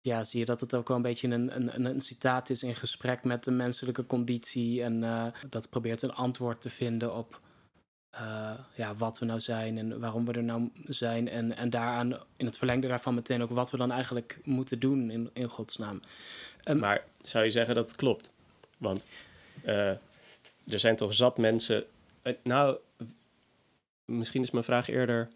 ja, 0.00 0.24
zie 0.24 0.40
je 0.40 0.46
dat 0.46 0.60
het 0.60 0.74
ook 0.74 0.88
wel 0.88 0.96
een 0.96 1.02
beetje 1.02 1.28
een, 1.28 1.56
een, 1.56 1.84
een, 1.84 2.00
citaat 2.00 2.50
is 2.50 2.62
in 2.62 2.74
gesprek 2.74 3.24
met 3.24 3.44
de 3.44 3.50
menselijke 3.50 4.06
conditie. 4.06 4.82
En 4.82 5.02
uh, 5.02 5.26
dat 5.50 5.70
probeert 5.70 6.02
een 6.02 6.14
antwoord 6.14 6.60
te 6.60 6.70
vinden 6.70 7.14
op 7.14 7.40
eh, 8.10 8.50
ja, 8.74 8.94
wat 8.94 9.18
we 9.18 9.24
nou 9.24 9.40
zijn 9.40 9.78
en 9.78 10.00
waarom 10.00 10.24
we 10.24 10.32
er 10.32 10.42
nou 10.42 10.70
zijn. 10.84 11.28
En, 11.28 11.56
en 11.56 11.70
daaraan, 11.70 12.18
in 12.36 12.46
het 12.46 12.58
verlengde 12.58 12.88
daarvan 12.88 13.14
meteen 13.14 13.42
ook 13.42 13.50
wat 13.50 13.70
we 13.70 13.76
dan 13.76 13.90
eigenlijk 13.90 14.40
moeten 14.44 14.78
doen 14.78 15.10
in, 15.10 15.30
in 15.32 15.48
godsnaam. 15.48 16.00
Um, 16.64 16.78
maar 16.78 17.04
zou 17.22 17.44
je 17.44 17.50
zeggen 17.50 17.74
dat 17.74 17.86
het 17.86 17.96
klopt? 17.96 18.30
Want 18.78 19.06
uh, 19.64 19.88
er 20.66 20.78
zijn 20.78 20.96
toch 20.96 21.14
zat 21.14 21.38
mensen. 21.38 21.84
Nou, 22.42 22.76
misschien 24.04 24.42
is 24.42 24.50
mijn 24.50 24.64
vraag 24.64 24.88
eerder. 24.88 25.28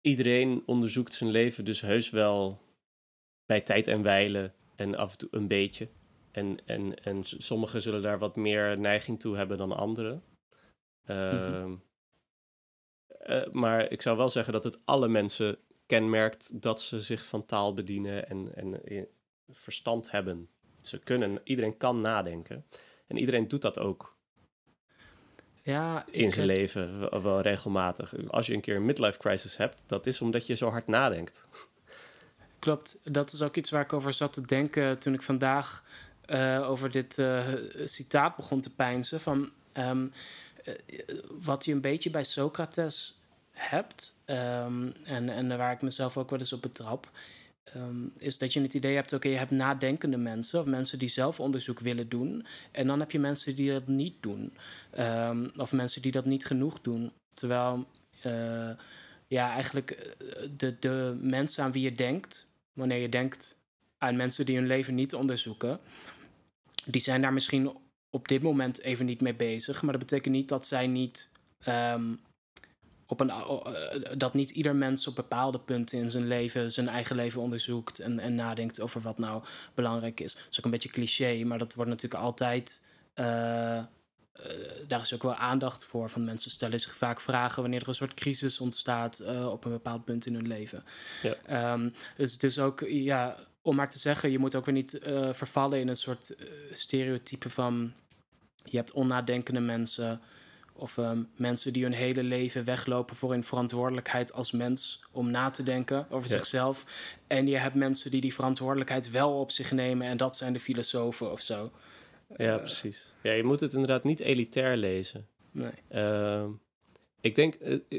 Iedereen 0.00 0.62
onderzoekt 0.66 1.14
zijn 1.14 1.30
leven 1.30 1.64
dus 1.64 1.80
heus 1.80 2.10
wel 2.10 2.62
bij 3.46 3.60
tijd 3.60 3.88
en 3.88 4.02
wijlen 4.02 4.54
en 4.76 4.94
af 4.94 5.12
en 5.12 5.18
toe 5.18 5.28
een 5.32 5.48
beetje. 5.48 5.88
En, 6.30 6.66
en, 6.66 7.02
en 7.02 7.20
sommigen 7.24 7.82
zullen 7.82 8.02
daar 8.02 8.18
wat 8.18 8.36
meer 8.36 8.78
neiging 8.78 9.20
toe 9.20 9.36
hebben 9.36 9.58
dan 9.58 9.72
anderen. 9.72 10.22
Uh, 11.06 11.64
mm 11.64 11.82
maar 13.52 13.90
ik 13.90 14.02
zou 14.02 14.16
wel 14.16 14.30
zeggen 14.30 14.52
dat 14.52 14.64
het 14.64 14.80
alle 14.84 15.08
mensen 15.08 15.58
kenmerkt 15.86 16.62
dat 16.62 16.80
ze 16.80 17.00
zich 17.00 17.24
van 17.24 17.44
taal 17.44 17.74
bedienen 17.74 18.28
en, 18.28 18.54
en 18.54 18.80
verstand 19.48 20.10
hebben. 20.10 20.48
Ze 20.80 20.98
kunnen, 20.98 21.40
iedereen 21.44 21.76
kan 21.76 22.00
nadenken. 22.00 22.66
En 23.06 23.16
iedereen 23.16 23.48
doet 23.48 23.62
dat 23.62 23.78
ook. 23.78 24.18
Ja, 25.62 26.04
in 26.10 26.32
zijn 26.32 26.46
leven 26.46 27.22
wel, 27.22 27.40
regelmatig. 27.40 28.14
Als 28.28 28.46
je 28.46 28.54
een 28.54 28.60
keer 28.60 28.76
een 28.76 28.84
midlife 28.84 29.18
crisis 29.18 29.56
hebt, 29.56 29.82
dat 29.86 30.06
is 30.06 30.20
omdat 30.20 30.46
je 30.46 30.54
zo 30.54 30.70
hard 30.70 30.86
nadenkt. 30.86 31.44
Klopt, 32.58 32.98
dat 33.04 33.32
is 33.32 33.42
ook 33.42 33.56
iets 33.56 33.70
waar 33.70 33.82
ik 33.82 33.92
over 33.92 34.12
zat 34.12 34.32
te 34.32 34.46
denken 34.46 34.98
toen 34.98 35.14
ik 35.14 35.22
vandaag 35.22 35.84
uh, 36.26 36.70
over 36.70 36.90
dit 36.90 37.18
uh, 37.18 37.44
citaat 37.84 38.36
begon 38.36 38.60
te 38.60 38.74
pijnzen. 38.74 39.20
Van 39.20 39.50
um, 39.74 40.12
uh, 40.64 40.74
wat 41.40 41.64
je 41.64 41.72
een 41.72 41.80
beetje 41.80 42.10
bij 42.10 42.24
Socrates 42.24 43.18
hebt, 43.50 44.14
um, 44.26 44.94
en, 45.04 45.28
en 45.28 45.56
waar 45.56 45.72
ik 45.72 45.82
mezelf 45.82 46.16
ook 46.16 46.30
wel 46.30 46.38
eens 46.38 46.52
op 46.52 46.62
betrap, 46.62 47.10
um, 47.76 48.12
is 48.18 48.38
dat 48.38 48.52
je 48.52 48.60
het 48.60 48.74
idee 48.74 48.94
hebt: 48.94 49.12
oké, 49.12 49.28
je 49.28 49.36
hebt 49.36 49.50
nadenkende 49.50 50.16
mensen 50.16 50.60
of 50.60 50.66
mensen 50.66 50.98
die 50.98 51.08
zelf 51.08 51.40
onderzoek 51.40 51.80
willen 51.80 52.08
doen. 52.08 52.46
En 52.72 52.86
dan 52.86 53.00
heb 53.00 53.10
je 53.10 53.18
mensen 53.18 53.56
die 53.56 53.72
dat 53.72 53.86
niet 53.86 54.14
doen, 54.20 54.52
of 55.56 55.72
mensen 55.72 56.02
die 56.02 56.12
dat 56.12 56.24
niet 56.24 56.46
genoeg 56.46 56.80
doen. 56.80 57.12
Terwijl, 57.34 57.86
ja, 59.26 59.52
eigenlijk 59.52 60.16
de, 60.56 60.76
de 60.78 61.18
mensen 61.20 61.64
aan 61.64 61.72
wie 61.72 61.82
je 61.82 61.92
denkt, 61.92 62.48
wanneer 62.72 62.98
je 63.00 63.08
denkt 63.08 63.58
aan 63.98 64.16
mensen 64.16 64.46
die 64.46 64.56
hun 64.56 64.66
leven 64.66 64.94
niet 64.94 65.14
onderzoeken, 65.14 65.80
die 66.86 67.00
zijn 67.00 67.22
daar 67.22 67.32
misschien 67.32 67.76
op 68.10 68.28
dit 68.28 68.42
moment 68.42 68.80
even 68.80 69.06
niet 69.06 69.20
mee 69.20 69.34
bezig. 69.34 69.82
Maar 69.82 69.92
dat 69.92 70.06
betekent 70.06 70.34
niet 70.34 70.48
dat 70.48 70.66
zij 70.66 70.86
niet. 70.86 71.30
Um, 71.68 72.20
op 73.10 73.20
een, 73.20 73.28
uh, 73.28 74.12
dat 74.16 74.34
niet 74.34 74.50
ieder 74.50 74.76
mens 74.76 75.06
op 75.06 75.14
bepaalde 75.14 75.58
punten 75.58 75.98
in 75.98 76.10
zijn 76.10 76.26
leven 76.26 76.72
zijn 76.72 76.88
eigen 76.88 77.16
leven 77.16 77.40
onderzoekt 77.40 77.98
en, 77.98 78.18
en 78.18 78.34
nadenkt 78.34 78.80
over 78.80 79.00
wat 79.00 79.18
nou 79.18 79.42
belangrijk 79.74 80.20
is. 80.20 80.34
Dat 80.34 80.46
is 80.50 80.58
ook 80.58 80.64
een 80.64 80.70
beetje 80.70 80.88
cliché, 80.88 81.44
maar 81.44 81.58
dat 81.58 81.74
wordt 81.74 81.90
natuurlijk 81.90 82.22
altijd. 82.22 82.80
Uh, 83.14 83.24
uh, 83.26 83.84
daar 84.88 85.00
is 85.00 85.14
ook 85.14 85.22
wel 85.22 85.34
aandacht 85.34 85.84
voor. 85.84 86.10
Van 86.10 86.24
mensen 86.24 86.50
stellen 86.50 86.80
zich 86.80 86.96
vaak 86.96 87.20
vragen 87.20 87.62
wanneer 87.62 87.80
er 87.80 87.88
een 87.88 87.94
soort 87.94 88.14
crisis 88.14 88.60
ontstaat 88.60 89.24
op 89.46 89.64
een 89.64 89.70
bepaald 89.70 90.04
punt 90.04 90.26
in 90.26 90.34
hun 90.34 90.48
leven. 90.48 90.84
Ja. 91.22 91.72
Um, 91.72 91.94
dus 92.16 92.32
het 92.32 92.42
is 92.44 92.58
ook, 92.58 92.80
ja, 92.88 93.36
om 93.62 93.76
maar 93.76 93.88
te 93.88 93.98
zeggen, 93.98 94.30
je 94.30 94.38
moet 94.38 94.54
ook 94.54 94.64
weer 94.64 94.74
niet 94.74 94.98
vervallen 95.30 95.80
in 95.80 95.88
een 95.88 95.96
soort 95.96 96.36
stereotype 96.72 97.50
van 97.50 97.92
je 98.64 98.76
hebt 98.76 98.92
onnadenkende 98.92 99.60
mensen 99.60 100.20
of 100.80 100.96
um, 100.96 101.28
mensen 101.36 101.72
die 101.72 101.82
hun 101.82 101.92
hele 101.92 102.22
leven 102.22 102.64
weglopen 102.64 103.16
voor 103.16 103.30
hun 103.30 103.44
verantwoordelijkheid 103.44 104.32
als 104.32 104.52
mens 104.52 105.04
om 105.10 105.30
na 105.30 105.50
te 105.50 105.62
denken 105.62 106.06
over 106.10 106.30
ja. 106.30 106.36
zichzelf. 106.36 106.84
En 107.26 107.46
je 107.46 107.58
hebt 107.58 107.74
mensen 107.74 108.10
die 108.10 108.20
die 108.20 108.34
verantwoordelijkheid 108.34 109.10
wel 109.10 109.40
op 109.40 109.50
zich 109.50 109.72
nemen 109.72 110.06
en 110.06 110.16
dat 110.16 110.36
zijn 110.36 110.52
de 110.52 110.60
filosofen 110.60 111.32
of 111.32 111.40
zo. 111.40 111.70
Ja, 112.36 112.54
uh, 112.54 112.56
precies. 112.56 113.12
Ja, 113.22 113.32
je 113.32 113.44
moet 113.44 113.60
het 113.60 113.72
inderdaad 113.72 114.04
niet 114.04 114.20
elitair 114.20 114.76
lezen. 114.76 115.26
Nee. 115.50 115.72
Uh, 115.92 116.44
ik 117.20 117.34
denk, 117.34 117.56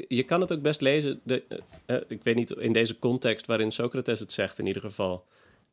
je 0.08 0.22
kan 0.22 0.40
het 0.40 0.52
ook 0.52 0.62
best 0.62 0.80
lezen. 0.80 1.20
De, 1.24 1.62
ik 2.08 2.22
weet 2.22 2.34
niet 2.34 2.50
in 2.50 2.72
deze 2.72 2.98
context 2.98 3.46
waarin 3.46 3.70
Socrates 3.70 4.20
het 4.20 4.32
zegt, 4.32 4.58
in 4.58 4.66
ieder 4.66 4.82
geval. 4.82 5.26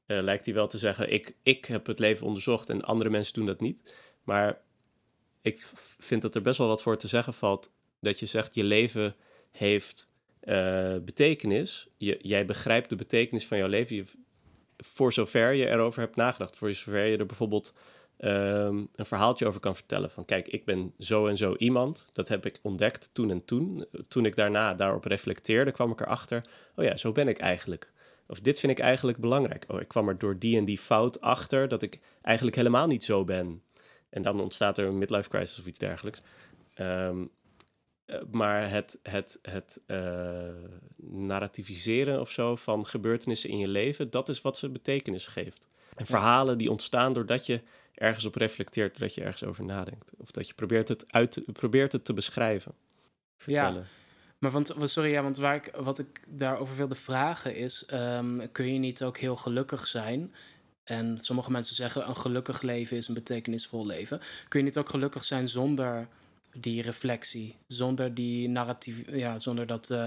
Lijkt 0.05 0.45
hij 0.45 0.53
wel 0.53 0.67
te 0.67 0.77
zeggen: 0.77 1.13
ik, 1.13 1.35
ik 1.43 1.65
heb 1.65 1.85
het 1.85 1.99
leven 1.99 2.25
onderzocht 2.25 2.69
en 2.69 2.81
andere 2.81 3.09
mensen 3.09 3.33
doen 3.33 3.45
dat 3.45 3.61
niet. 3.61 3.93
Maar 4.23 4.61
ik 5.49 5.71
vind 5.99 6.21
dat 6.21 6.35
er 6.35 6.41
best 6.41 6.57
wel 6.57 6.67
wat 6.67 6.81
voor 6.81 6.97
te 6.97 7.07
zeggen 7.07 7.33
valt. 7.33 7.71
Dat 7.99 8.19
je 8.19 8.25
zegt: 8.25 8.55
je 8.55 8.63
leven 8.63 9.15
heeft 9.51 10.07
uh, 10.43 10.95
betekenis. 10.97 11.87
Je, 11.97 12.19
jij 12.21 12.45
begrijpt 12.45 12.89
de 12.89 12.95
betekenis 12.95 13.47
van 13.47 13.57
jouw 13.57 13.67
leven. 13.67 13.95
Je, 13.95 14.05
voor 14.77 15.13
zover 15.13 15.53
je 15.53 15.67
erover 15.67 16.01
hebt 16.01 16.15
nagedacht. 16.15 16.55
Voor 16.55 16.73
zover 16.73 17.05
je 17.05 17.17
er 17.17 17.25
bijvoorbeeld 17.25 17.73
um, 18.19 18.89
een 18.95 19.05
verhaaltje 19.05 19.47
over 19.47 19.59
kan 19.59 19.75
vertellen. 19.75 20.09
Van 20.09 20.25
kijk, 20.25 20.47
ik 20.47 20.65
ben 20.65 20.93
zo 20.99 21.27
en 21.27 21.37
zo 21.37 21.55
iemand. 21.57 22.09
Dat 22.13 22.27
heb 22.27 22.45
ik 22.45 22.59
ontdekt 22.61 23.09
toen 23.13 23.31
en 23.31 23.45
toen. 23.45 23.85
Toen 24.07 24.25
ik 24.25 24.35
daarna 24.35 24.73
daarop 24.73 25.05
reflecteerde, 25.05 25.71
kwam 25.71 25.91
ik 25.91 26.01
erachter. 26.01 26.41
Oh 26.75 26.85
ja, 26.85 26.95
zo 26.95 27.11
ben 27.11 27.27
ik 27.27 27.37
eigenlijk. 27.37 27.91
Of 28.27 28.39
dit 28.39 28.59
vind 28.59 28.71
ik 28.71 28.79
eigenlijk 28.79 29.17
belangrijk. 29.17 29.65
Oh, 29.67 29.81
ik 29.81 29.87
kwam 29.87 30.07
er 30.07 30.17
door 30.17 30.39
die 30.39 30.57
en 30.57 30.65
die 30.65 30.77
fout 30.77 31.21
achter 31.21 31.67
dat 31.67 31.81
ik 31.81 31.99
eigenlijk 32.21 32.55
helemaal 32.55 32.87
niet 32.87 33.03
zo 33.03 33.23
ben. 33.23 33.61
En 34.09 34.21
dan 34.21 34.41
ontstaat 34.41 34.77
er 34.77 34.85
een 34.85 34.97
midlife 34.97 35.29
crisis 35.29 35.59
of 35.59 35.65
iets 35.65 35.79
dergelijks. 35.79 36.21
Um, 36.79 37.29
maar 38.31 38.69
het, 38.69 38.99
het, 39.03 39.39
het 39.41 39.81
uh, 39.87 40.39
narrativiseren 40.95 42.19
of 42.19 42.31
zo 42.31 42.55
van 42.55 42.85
gebeurtenissen 42.85 43.49
in 43.49 43.57
je 43.57 43.67
leven, 43.67 44.09
dat 44.09 44.29
is 44.29 44.41
wat 44.41 44.57
ze 44.57 44.69
betekenis 44.69 45.27
geeft. 45.27 45.67
En 45.95 46.05
verhalen 46.05 46.57
die 46.57 46.71
ontstaan 46.71 47.13
doordat 47.13 47.45
je 47.45 47.61
ergens 47.93 48.25
op 48.25 48.35
reflecteert, 48.35 48.91
doordat 48.91 49.13
je 49.13 49.21
ergens 49.21 49.43
over 49.43 49.63
nadenkt. 49.63 50.11
Of 50.17 50.31
dat 50.31 50.47
je 50.47 50.53
probeert 50.53 50.87
het, 50.87 51.13
uit, 51.13 51.41
probeert 51.53 51.91
het 51.91 52.05
te 52.05 52.13
beschrijven. 52.13 52.73
Vertellen. 53.37 53.81
Ja. 53.81 53.87
Maar 54.39 54.51
want, 54.51 54.75
sorry, 54.83 55.11
ja, 55.11 55.21
want 55.21 55.37
waar 55.37 55.55
ik, 55.55 55.71
wat 55.75 55.99
ik 55.99 56.23
daarover 56.27 56.75
wilde 56.75 56.95
vragen 56.95 57.55
is: 57.55 57.87
um, 57.93 58.51
kun 58.51 58.73
je 58.73 58.79
niet 58.79 59.03
ook 59.03 59.17
heel 59.17 59.35
gelukkig 59.35 59.87
zijn? 59.87 60.33
En 60.89 61.17
sommige 61.21 61.51
mensen 61.51 61.75
zeggen 61.75 62.07
een 62.07 62.17
gelukkig 62.17 62.61
leven 62.61 62.97
is 62.97 63.07
een 63.07 63.13
betekenisvol 63.13 63.85
leven. 63.85 64.21
Kun 64.47 64.59
je 64.59 64.65
niet 64.65 64.77
ook 64.77 64.89
gelukkig 64.89 65.25
zijn 65.25 65.47
zonder 65.47 66.07
die 66.53 66.81
reflectie, 66.81 67.55
zonder 67.67 68.13
die 68.13 68.49
narratief, 68.49 69.11
ja, 69.11 69.39
zonder 69.39 69.67
dat, 69.67 69.89
uh, 69.89 70.05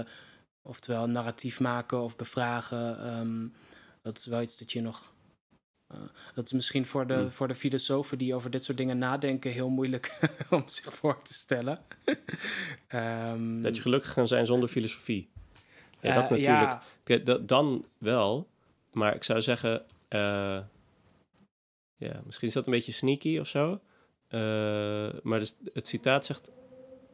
oftewel 0.61 1.07
narratief 1.07 1.59
maken 1.59 2.01
of 2.01 2.15
bevragen. 2.15 3.07
Um, 3.17 3.53
dat 4.01 4.17
is 4.17 4.25
wel 4.25 4.41
iets 4.41 4.57
dat 4.57 4.71
je 4.71 4.81
nog 4.81 5.11
uh, 5.93 5.99
dat 6.35 6.45
is 6.45 6.51
misschien 6.51 6.85
voor 6.85 7.07
de, 7.07 7.13
hmm. 7.13 7.31
voor 7.31 7.47
de 7.47 7.55
filosofen 7.55 8.17
die 8.17 8.35
over 8.35 8.49
dit 8.49 8.63
soort 8.63 8.77
dingen 8.77 8.97
nadenken 8.97 9.51
heel 9.51 9.69
moeilijk 9.69 10.19
om 10.49 10.63
zich 10.65 10.93
voor 10.93 11.21
te 11.21 11.33
stellen. 11.33 11.79
um, 12.93 13.61
dat 13.67 13.75
je 13.75 13.81
gelukkig 13.81 14.13
kan 14.13 14.27
zijn 14.27 14.45
zonder 14.45 14.69
filosofie. 14.69 15.29
Ja, 15.99 16.13
dat 16.13 16.23
uh, 16.23 16.29
natuurlijk. 16.29 16.81
Ja. 17.03 17.37
Dan 17.37 17.85
wel, 17.97 18.49
maar 18.91 19.15
ik 19.15 19.23
zou 19.23 19.41
zeggen, 19.41 19.85
uh, 20.13 20.59
ja, 21.95 22.21
misschien 22.25 22.47
is 22.47 22.53
dat 22.53 22.65
een 22.65 22.73
beetje 22.73 22.91
sneaky 22.91 23.39
of 23.39 23.47
zo. 23.47 23.79
maar 25.23 25.39
dus 25.39 25.55
het 25.73 25.87
citaat 25.87 26.25
zegt 26.25 26.51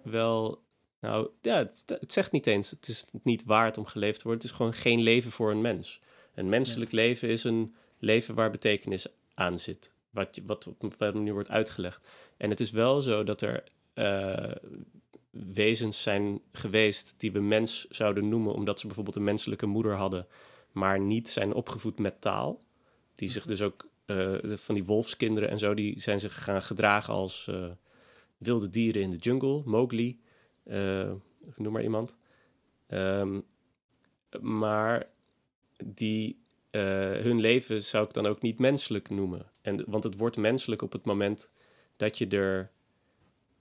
wel, 0.04 0.64
nou 1.00 1.30
ja, 1.42 1.58
het, 1.58 1.84
het, 1.88 2.12
zegt 2.12 2.32
niet 2.32 2.48
eens, 2.48 2.70
het 2.70 2.88
is 2.88 3.06
niet 3.24 3.44
waard 3.44 3.78
om 3.78 3.86
geleefd 3.86 4.20
te 4.20 4.24
worden. 4.24 4.42
Het 4.42 4.52
is 4.52 4.58
gewoon 4.58 4.74
geen 4.74 5.02
leven 5.02 5.32
voor 5.32 5.52
een 5.52 5.62
mens. 5.62 6.00
Een 6.34 6.50
menselijk 6.50 6.92
ja. 6.92 6.98
leven 6.98 7.30
is 7.30 7.44
een 7.44 7.76
leven 8.00 8.36
waar 8.36 8.50
betekenis 8.52 9.08
aan 9.34 9.60
zit. 9.60 9.94
Wat, 10.10 10.36
je, 10.36 10.44
wat 10.46 10.68
op 10.68 10.84
een 10.84 10.90
bepaalde 10.90 11.18
manier 11.18 11.34
wordt 11.34 11.50
uitgelegd. 11.50 12.08
En 12.38 12.50
het 12.50 12.60
is 12.60 12.72
wel 12.72 13.02
zo 13.02 13.24
dat 13.24 13.42
er 13.42 13.64
uh, 13.96 14.52
wezens 15.30 16.02
zijn 16.02 16.42
geweest 16.52 17.14
die 17.18 17.32
we 17.32 17.40
mens 17.40 17.88
zouden 17.90 18.30
noemen, 18.30 18.54
omdat 18.54 18.80
ze 18.80 18.86
bijvoorbeeld 18.86 19.16
een 19.16 19.24
menselijke 19.24 19.66
moeder 19.66 19.96
hadden, 19.96 20.28
maar 20.72 21.00
niet 21.00 21.30
zijn 21.30 21.54
opgevoed 21.54 22.00
met 22.00 22.22
taal. 22.22 22.60
Die 23.20 23.30
zich 23.30 23.46
dus 23.46 23.62
ook 23.62 23.90
uh, 24.06 24.38
van 24.44 24.76
die 24.76 24.86
wolfskinderen 24.86 25.50
en 25.50 25.60
zo, 25.60 25.74
die 25.74 26.02
zijn 26.02 26.20
zich 26.20 26.44
gaan 26.44 26.62
gedragen 26.62 27.14
als 27.14 27.48
uh, 27.50 27.72
wilde 28.38 28.70
dieren 28.70 29.02
in 29.02 29.10
de 29.10 29.18
jungle, 29.18 29.62
Mowgli, 29.66 30.20
noem 31.56 31.72
maar 31.72 31.84
iemand. 31.84 32.18
Um, 32.88 33.46
maar 34.42 35.10
die 35.84 36.40
uh, 36.72 36.82
hun 37.12 37.40
leven 37.40 37.84
zou 37.84 38.06
ik 38.06 38.14
dan 38.14 38.26
ook 38.26 38.42
niet 38.42 38.60
menselijk 38.60 39.10
noemen. 39.10 39.52
En, 39.62 39.84
want 39.88 40.04
het 40.04 40.18
wordt 40.18 40.38
menselijk 40.38 40.82
op 40.82 40.92
het 40.92 41.06
moment 41.06 41.52
dat 41.98 42.18
je 42.18 42.28
er, 42.28 42.72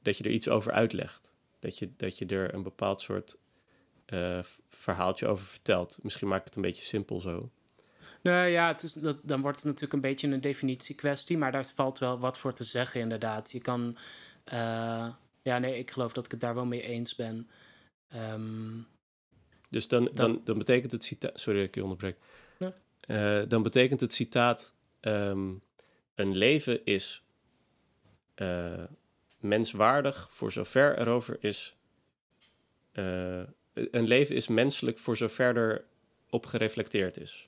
dat 0.02 0.18
je 0.18 0.24
er 0.24 0.30
iets 0.30 0.48
over 0.48 0.72
uitlegt. 0.72 1.34
Dat 1.58 1.78
je, 1.78 1.90
dat 1.96 2.18
je 2.18 2.26
er 2.26 2.54
een 2.54 2.62
bepaald 2.62 3.00
soort 3.00 3.38
uh, 4.06 4.38
verhaaltje 4.68 5.26
over 5.26 5.46
vertelt. 5.46 5.98
Misschien 6.02 6.28
maak 6.28 6.38
ik 6.38 6.44
het 6.46 6.56
een 6.56 6.62
beetje 6.62 6.82
simpel 6.82 7.20
zo. 7.20 7.50
Nou 8.22 8.46
ja, 8.46 8.68
het 8.68 8.82
is, 8.82 8.92
dat, 8.92 9.16
dan 9.22 9.40
wordt 9.40 9.56
het 9.56 9.66
natuurlijk 9.66 9.92
een 9.92 10.00
beetje 10.00 10.28
een 10.28 10.40
definitiekwestie, 10.40 11.38
maar 11.38 11.52
daar 11.52 11.66
valt 11.74 11.98
wel 11.98 12.18
wat 12.18 12.38
voor 12.38 12.52
te 12.52 12.64
zeggen 12.64 13.00
inderdaad. 13.00 13.50
Je 13.50 13.60
kan 13.60 13.96
Eh, 14.48 15.08
ja, 15.42 15.58
nee, 15.58 15.78
ik 15.78 15.90
geloof 15.90 16.12
dat 16.12 16.24
ik 16.24 16.30
het 16.30 16.40
daar 16.40 16.54
wel 16.54 16.66
mee 16.66 16.82
eens 16.82 17.14
ben. 17.14 17.48
Ehm, 18.08 18.80
Dus 19.70 19.88
dan, 19.88 20.10
dan, 20.14 20.40
dan 20.44 20.58
betekent 20.58 20.92
het 20.92 21.04
citaat... 21.04 21.40
Sorry 21.40 21.58
dat 21.58 21.68
ik 21.68 21.74
je 21.74 21.82
onderbreek. 21.82 22.16
Ja. 22.58 22.72
Eh, 23.00 23.48
dan 23.48 23.62
betekent 23.62 24.00
het 24.00 24.12
citaat... 24.12 24.74
ehm, 25.00 25.52
een 26.14 26.36
leven 26.36 26.84
is 26.84 27.22
eh, 28.34 28.84
menswaardig 29.38 30.28
voor 30.30 30.52
zover 30.52 30.98
erover 30.98 31.36
is... 31.40 31.76
een 32.92 34.06
leven 34.06 34.34
is 34.34 34.48
menselijk 34.48 34.98
voor 34.98 35.16
zover 35.16 35.56
er 35.56 35.84
op 36.30 36.46
gereflecteerd 36.46 37.18
is. 37.18 37.47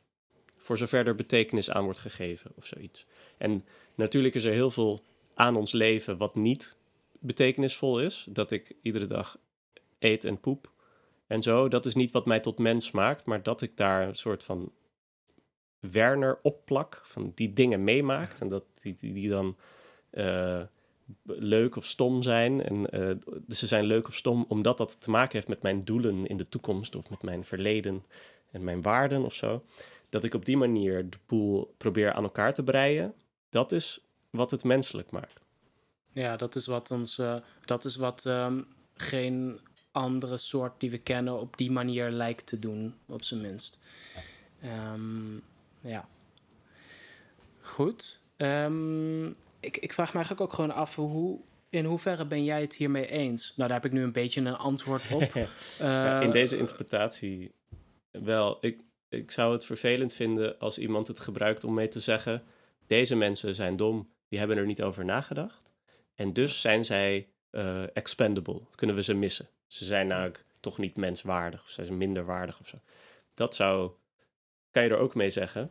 Voor 0.70 0.78
zover 0.78 1.06
er 1.06 1.14
betekenis 1.14 1.70
aan 1.70 1.84
wordt 1.84 1.98
gegeven 1.98 2.50
of 2.56 2.66
zoiets. 2.66 3.06
En 3.38 3.64
natuurlijk 3.94 4.34
is 4.34 4.44
er 4.44 4.52
heel 4.52 4.70
veel 4.70 5.00
aan 5.34 5.56
ons 5.56 5.72
leven 5.72 6.16
wat 6.16 6.34
niet 6.34 6.76
betekenisvol 7.18 8.00
is. 8.00 8.26
Dat 8.28 8.50
ik 8.50 8.74
iedere 8.82 9.06
dag 9.06 9.38
eet 9.98 10.24
en 10.24 10.40
poep 10.40 10.70
en 11.26 11.42
zo. 11.42 11.68
Dat 11.68 11.86
is 11.86 11.94
niet 11.94 12.10
wat 12.10 12.26
mij 12.26 12.40
tot 12.40 12.58
mens 12.58 12.90
maakt, 12.90 13.24
maar 13.24 13.42
dat 13.42 13.62
ik 13.62 13.76
daar 13.76 14.08
een 14.08 14.14
soort 14.14 14.44
van 14.44 14.72
Werner 15.80 16.38
opplak, 16.42 17.02
van 17.04 17.32
die 17.34 17.52
dingen 17.52 17.84
meemaakt 17.84 18.40
en 18.40 18.48
dat 18.48 18.64
die, 18.82 18.94
die, 18.98 19.28
dan 19.28 19.56
eh, 20.10 20.62
leuk 21.24 21.76
of 21.76 21.84
stom 21.84 22.22
zijn. 22.22 22.62
En 22.62 22.90
eh, 22.90 23.16
ze 23.48 23.66
zijn 23.66 23.84
leuk 23.84 24.08
of 24.08 24.14
stom 24.14 24.44
omdat 24.48 24.78
dat 24.78 25.00
te 25.00 25.10
maken 25.10 25.32
heeft 25.32 25.48
met 25.48 25.62
mijn 25.62 25.84
doelen 25.84 26.26
in 26.26 26.36
de 26.36 26.48
toekomst 26.48 26.96
of 26.96 27.10
met 27.10 27.22
mijn 27.22 27.44
verleden 27.44 28.04
en 28.50 28.64
mijn 28.64 28.82
waarden 28.82 29.24
of 29.24 29.34
zo. 29.34 29.62
Dat 30.10 30.24
ik 30.24 30.34
op 30.34 30.44
die 30.44 30.56
manier 30.56 31.10
de 31.10 31.16
boel 31.26 31.74
probeer 31.78 32.12
aan 32.12 32.22
elkaar 32.22 32.54
te 32.54 32.62
breien, 32.64 33.14
dat 33.48 33.72
is 33.72 34.00
wat 34.30 34.50
het 34.50 34.64
menselijk 34.64 35.10
maakt. 35.10 35.40
ja, 36.12 36.36
dat 36.36 36.54
is 36.54 36.66
wat 36.66 36.90
ons, 36.90 37.18
eh, 37.18 37.36
dat 37.64 37.84
is 37.84 37.96
wat 37.96 38.26
ehm, 38.26 38.62
geen 38.94 39.60
andere 39.92 40.36
soort 40.36 40.80
die 40.80 40.90
we 40.90 40.98
kennen 40.98 41.40
op 41.40 41.56
die 41.56 41.70
manier 41.70 42.10
lijkt 42.10 42.46
te 42.46 42.58
doen, 42.58 42.94
op 43.06 43.24
zijn 43.24 43.40
minst. 43.40 43.78
Ehm, 44.62 45.34
ja. 45.80 46.08
Goed. 47.60 48.20
Ehm, 48.36 49.26
ik, 49.60 49.76
ik 49.76 49.92
vraag 49.92 50.08
me 50.08 50.14
eigenlijk 50.14 50.40
ook 50.40 50.52
gewoon 50.52 50.70
af 50.74 50.94
hoe. 50.94 51.40
In 51.68 51.84
hoeverre 51.84 52.26
ben 52.26 52.44
jij 52.44 52.60
het 52.60 52.74
hiermee 52.74 53.06
eens? 53.06 53.56
Nou, 53.56 53.68
daar 53.68 53.80
heb 53.82 53.90
ik 53.92 53.98
nu 53.98 54.02
een 54.02 54.12
beetje 54.12 54.40
een 54.40 54.56
antwoord 54.56 55.12
op. 55.12 55.34
In 55.34 55.48
Eh, 55.78 56.32
deze 56.32 56.58
interpretatie 56.58 57.52
wel. 58.10 58.58
Ik, 58.60 58.80
ik 59.10 59.30
zou 59.30 59.52
het 59.52 59.64
vervelend 59.64 60.12
vinden 60.12 60.58
als 60.58 60.78
iemand 60.78 61.06
het 61.06 61.20
gebruikt 61.20 61.64
om 61.64 61.74
mee 61.74 61.88
te 61.88 62.00
zeggen: 62.00 62.44
deze 62.86 63.16
mensen 63.16 63.54
zijn 63.54 63.76
dom, 63.76 64.12
die 64.28 64.38
hebben 64.38 64.56
er 64.56 64.66
niet 64.66 64.82
over 64.82 65.04
nagedacht. 65.04 65.74
En 66.14 66.28
dus 66.28 66.60
zijn 66.60 66.84
zij 66.84 67.28
eh, 67.50 67.96
expendable, 67.96 68.60
kunnen 68.74 68.96
we 68.96 69.02
ze 69.02 69.14
missen. 69.14 69.48
Ze 69.66 69.84
zijn 69.84 70.06
namelijk 70.06 70.44
toch 70.60 70.78
niet 70.78 70.96
menswaardig, 70.96 71.62
of 71.62 71.68
ze 71.68 71.84
zijn 71.84 71.98
minder 71.98 72.24
waardig 72.24 72.60
of 72.60 72.66
zo. 72.66 72.76
Dat 73.34 73.54
zou, 73.54 73.92
kan 74.70 74.82
je 74.82 74.90
er 74.90 74.98
ook 74.98 75.14
mee 75.14 75.30
zeggen. 75.30 75.70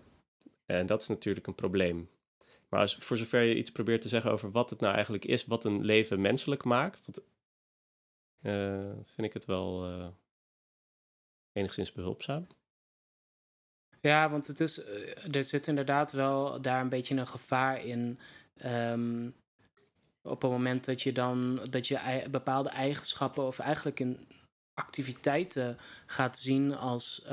En 0.65 0.85
dat 0.85 1.01
is 1.01 1.07
natuurlijk 1.07 1.47
een 1.47 1.55
probleem. 1.55 2.09
Maar 2.69 2.79
als, 2.79 2.95
voor 2.95 3.17
zover 3.17 3.41
je 3.41 3.55
iets 3.55 3.71
probeert 3.71 4.01
te 4.01 4.07
zeggen 4.07 4.31
over 4.31 4.51
wat 4.51 4.69
het 4.69 4.79
nou 4.79 4.93
eigenlijk 4.93 5.25
is, 5.25 5.45
wat 5.45 5.63
een 5.63 5.85
leven 5.85 6.21
menselijk 6.21 6.63
maakt, 6.63 7.05
wat, 7.05 7.23
eh, 8.41 8.91
vind 9.05 9.27
ik 9.27 9.33
het 9.33 9.45
wel 9.45 9.85
eh, 9.85 10.07
enigszins 11.51 11.91
behulpzaam. 11.91 12.47
Ja, 14.01 14.29
want 14.29 14.47
het 14.47 14.59
is, 14.59 14.83
eh, 14.83 15.35
er 15.35 15.43
zit 15.43 15.67
inderdaad 15.67 16.11
wel 16.11 16.61
daar 16.61 16.81
een 16.81 16.89
beetje 16.89 17.15
een 17.15 17.27
gevaar 17.27 17.85
in. 17.85 18.19
ehm, 18.57 19.29
op 20.21 20.41
het 20.41 20.51
moment 20.51 20.85
dat 20.85 21.01
je 21.01 21.11
dan 21.11 21.59
dat 21.69 21.87
je 21.87 22.23
bepaalde 22.31 22.69
eigenschappen 22.69 23.43
of 23.47 23.59
eigenlijk 23.59 23.99
in 23.99 24.27
activiteiten 24.73 25.77
gaat 26.05 26.37
zien 26.37 26.75
als 26.75 27.25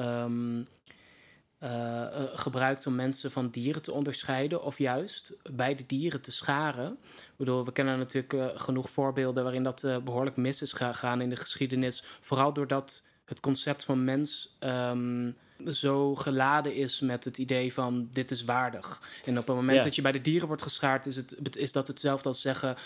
eh, 1.59 2.24
gebruikt 2.35 2.87
om 2.87 2.94
mensen 2.94 3.31
van 3.31 3.50
dieren 3.50 3.83
te 3.83 3.92
onderscheiden 3.92 4.62
of 4.62 4.79
juist 4.79 5.33
bij 5.52 5.74
de 5.74 5.87
dieren 5.87 6.20
te 6.20 6.31
scharen. 6.31 6.92
Ik 7.16 7.37
bedoel, 7.37 7.64
we 7.64 7.72
kennen 7.72 7.98
natuurlijk 7.98 8.61
genoeg 8.61 8.90
voorbeelden 8.90 9.42
waarin 9.42 9.62
dat 9.62 9.85
eh, 9.85 9.98
behoorlijk 9.98 10.37
mis 10.37 10.62
is 10.62 10.72
gegaan 10.72 11.20
in 11.20 11.31
de 11.31 11.37
geschiedenis. 11.37 12.05
Vooral 12.20 12.52
doordat 12.52 13.07
het 13.24 13.40
concept 13.40 13.85
van 13.85 14.05
mens 14.05 14.57
ehm, 14.59 15.31
zo 15.71 16.14
geladen 16.14 16.75
is 16.75 17.01
met 17.01 17.25
het 17.25 17.38
idee 17.38 17.73
van 17.73 18.09
dit 18.12 18.31
is 18.31 18.45
waardig. 18.45 19.03
En 19.25 19.38
op 19.38 19.47
het 19.47 19.57
moment 19.57 19.77
Ja. 19.79 19.83
dat 19.85 19.95
je 19.95 20.03
bij 20.03 20.12
de 20.12 20.21
dieren 20.21 20.47
wordt 20.47 20.62
geschaard, 20.62 21.07
is, 21.07 21.16
het, 21.16 21.57
is 21.57 21.73
dat 21.73 21.88
hetzelfde 21.88 22.29
als 22.29 22.40
zeggen 22.40 22.77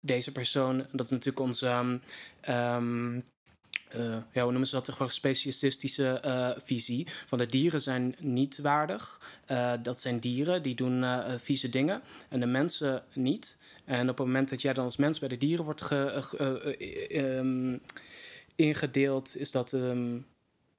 deze 0.00 0.32
persoon, 0.32 0.86
dat 0.92 1.04
is 1.04 1.10
natuurlijk 1.10 1.40
onze. 1.40 1.66
ehm, 1.66 1.98
ehm, 2.40 3.20
eh, 3.90 4.16
ja, 4.32 4.42
hoe 4.42 4.50
noemen 4.50 4.66
ze 4.66 4.74
dat? 4.74 4.84
Toch 4.84 4.98
wel 4.98 5.08
specialistische 5.08 6.08
eh, 6.20 6.50
visie. 6.64 7.06
Van 7.26 7.38
de 7.38 7.46
dieren 7.46 7.80
zijn 7.80 8.14
niet 8.18 8.58
waardig. 8.58 9.20
Eh, 9.46 9.72
dat 9.82 10.00
zijn 10.00 10.18
dieren, 10.18 10.62
die 10.62 10.74
doen 10.74 11.04
vieze 11.38 11.68
dingen. 11.68 12.02
En 12.28 12.40
de 12.40 12.46
mensen 12.46 13.02
niet. 13.12 13.56
En 13.84 14.00
op 14.08 14.18
het 14.18 14.26
moment 14.26 14.48
dat 14.50 14.62
jij 14.62 14.72
dan 14.72 14.84
als 14.84 14.96
mens 14.96 15.18
bij 15.18 15.28
de 15.28 15.36
dieren 15.38 15.64
wordt 15.64 15.82
ge- 15.82 16.24
eh, 16.38 16.70
eh, 16.80 17.38
ehm, 17.38 17.76
ingedeeld, 18.56 19.36
is 19.36 19.50
dat, 19.50 19.72
nou 19.72 20.22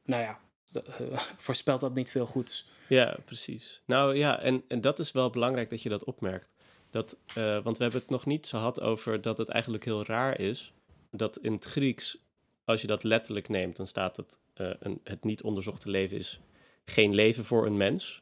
ja, 0.06 0.40
voorspelt 1.38 1.82
dat 1.82 1.94
niet 1.96 2.12
veel 2.12 2.26
goeds. 2.26 2.70
Ja, 2.88 3.18
precies. 3.26 3.82
Nou 3.86 4.16
ja, 4.16 4.40
en, 4.40 4.64
en 4.68 4.82
dat 4.82 5.00
is 5.00 5.12
wel 5.12 5.30
belangrijk 5.30 5.70
dat 5.70 5.82
je 5.82 5.90
dat 5.90 6.04
opmerkt. 6.04 6.54
Dat, 6.90 7.18
eh, 7.36 7.64
want 7.64 7.78
we 7.78 7.84
hebben 7.84 8.02
het 8.02 8.10
nog 8.10 8.26
niet 8.26 8.48
zo 8.48 8.58
gehad 8.58 8.82
over 8.82 9.22
dat 9.22 9.38
het 9.38 9.50
eigenlijk 9.50 9.86
heel 9.86 10.06
raar 10.06 10.40
is 10.40 10.74
dat 11.12 11.38
in 11.38 11.54
het 11.54 11.66
Grieks, 11.66 12.18
als 12.66 12.82
je 12.82 12.88
dat 12.88 13.04
letterlijk 13.04 13.50
neemt, 13.50 13.76
dan 13.76 13.88
staat 13.88 14.18
het, 14.18 14.40
eh, 14.54 14.70
een, 14.80 15.00
het 15.04 15.24
niet 15.24 15.44
onderzochte 15.44 15.90
leven 15.90 16.18
is 16.18 16.40
geen 16.86 17.14
leven 17.16 17.46
voor 17.46 17.66
een 17.66 17.78
mens. 17.78 18.22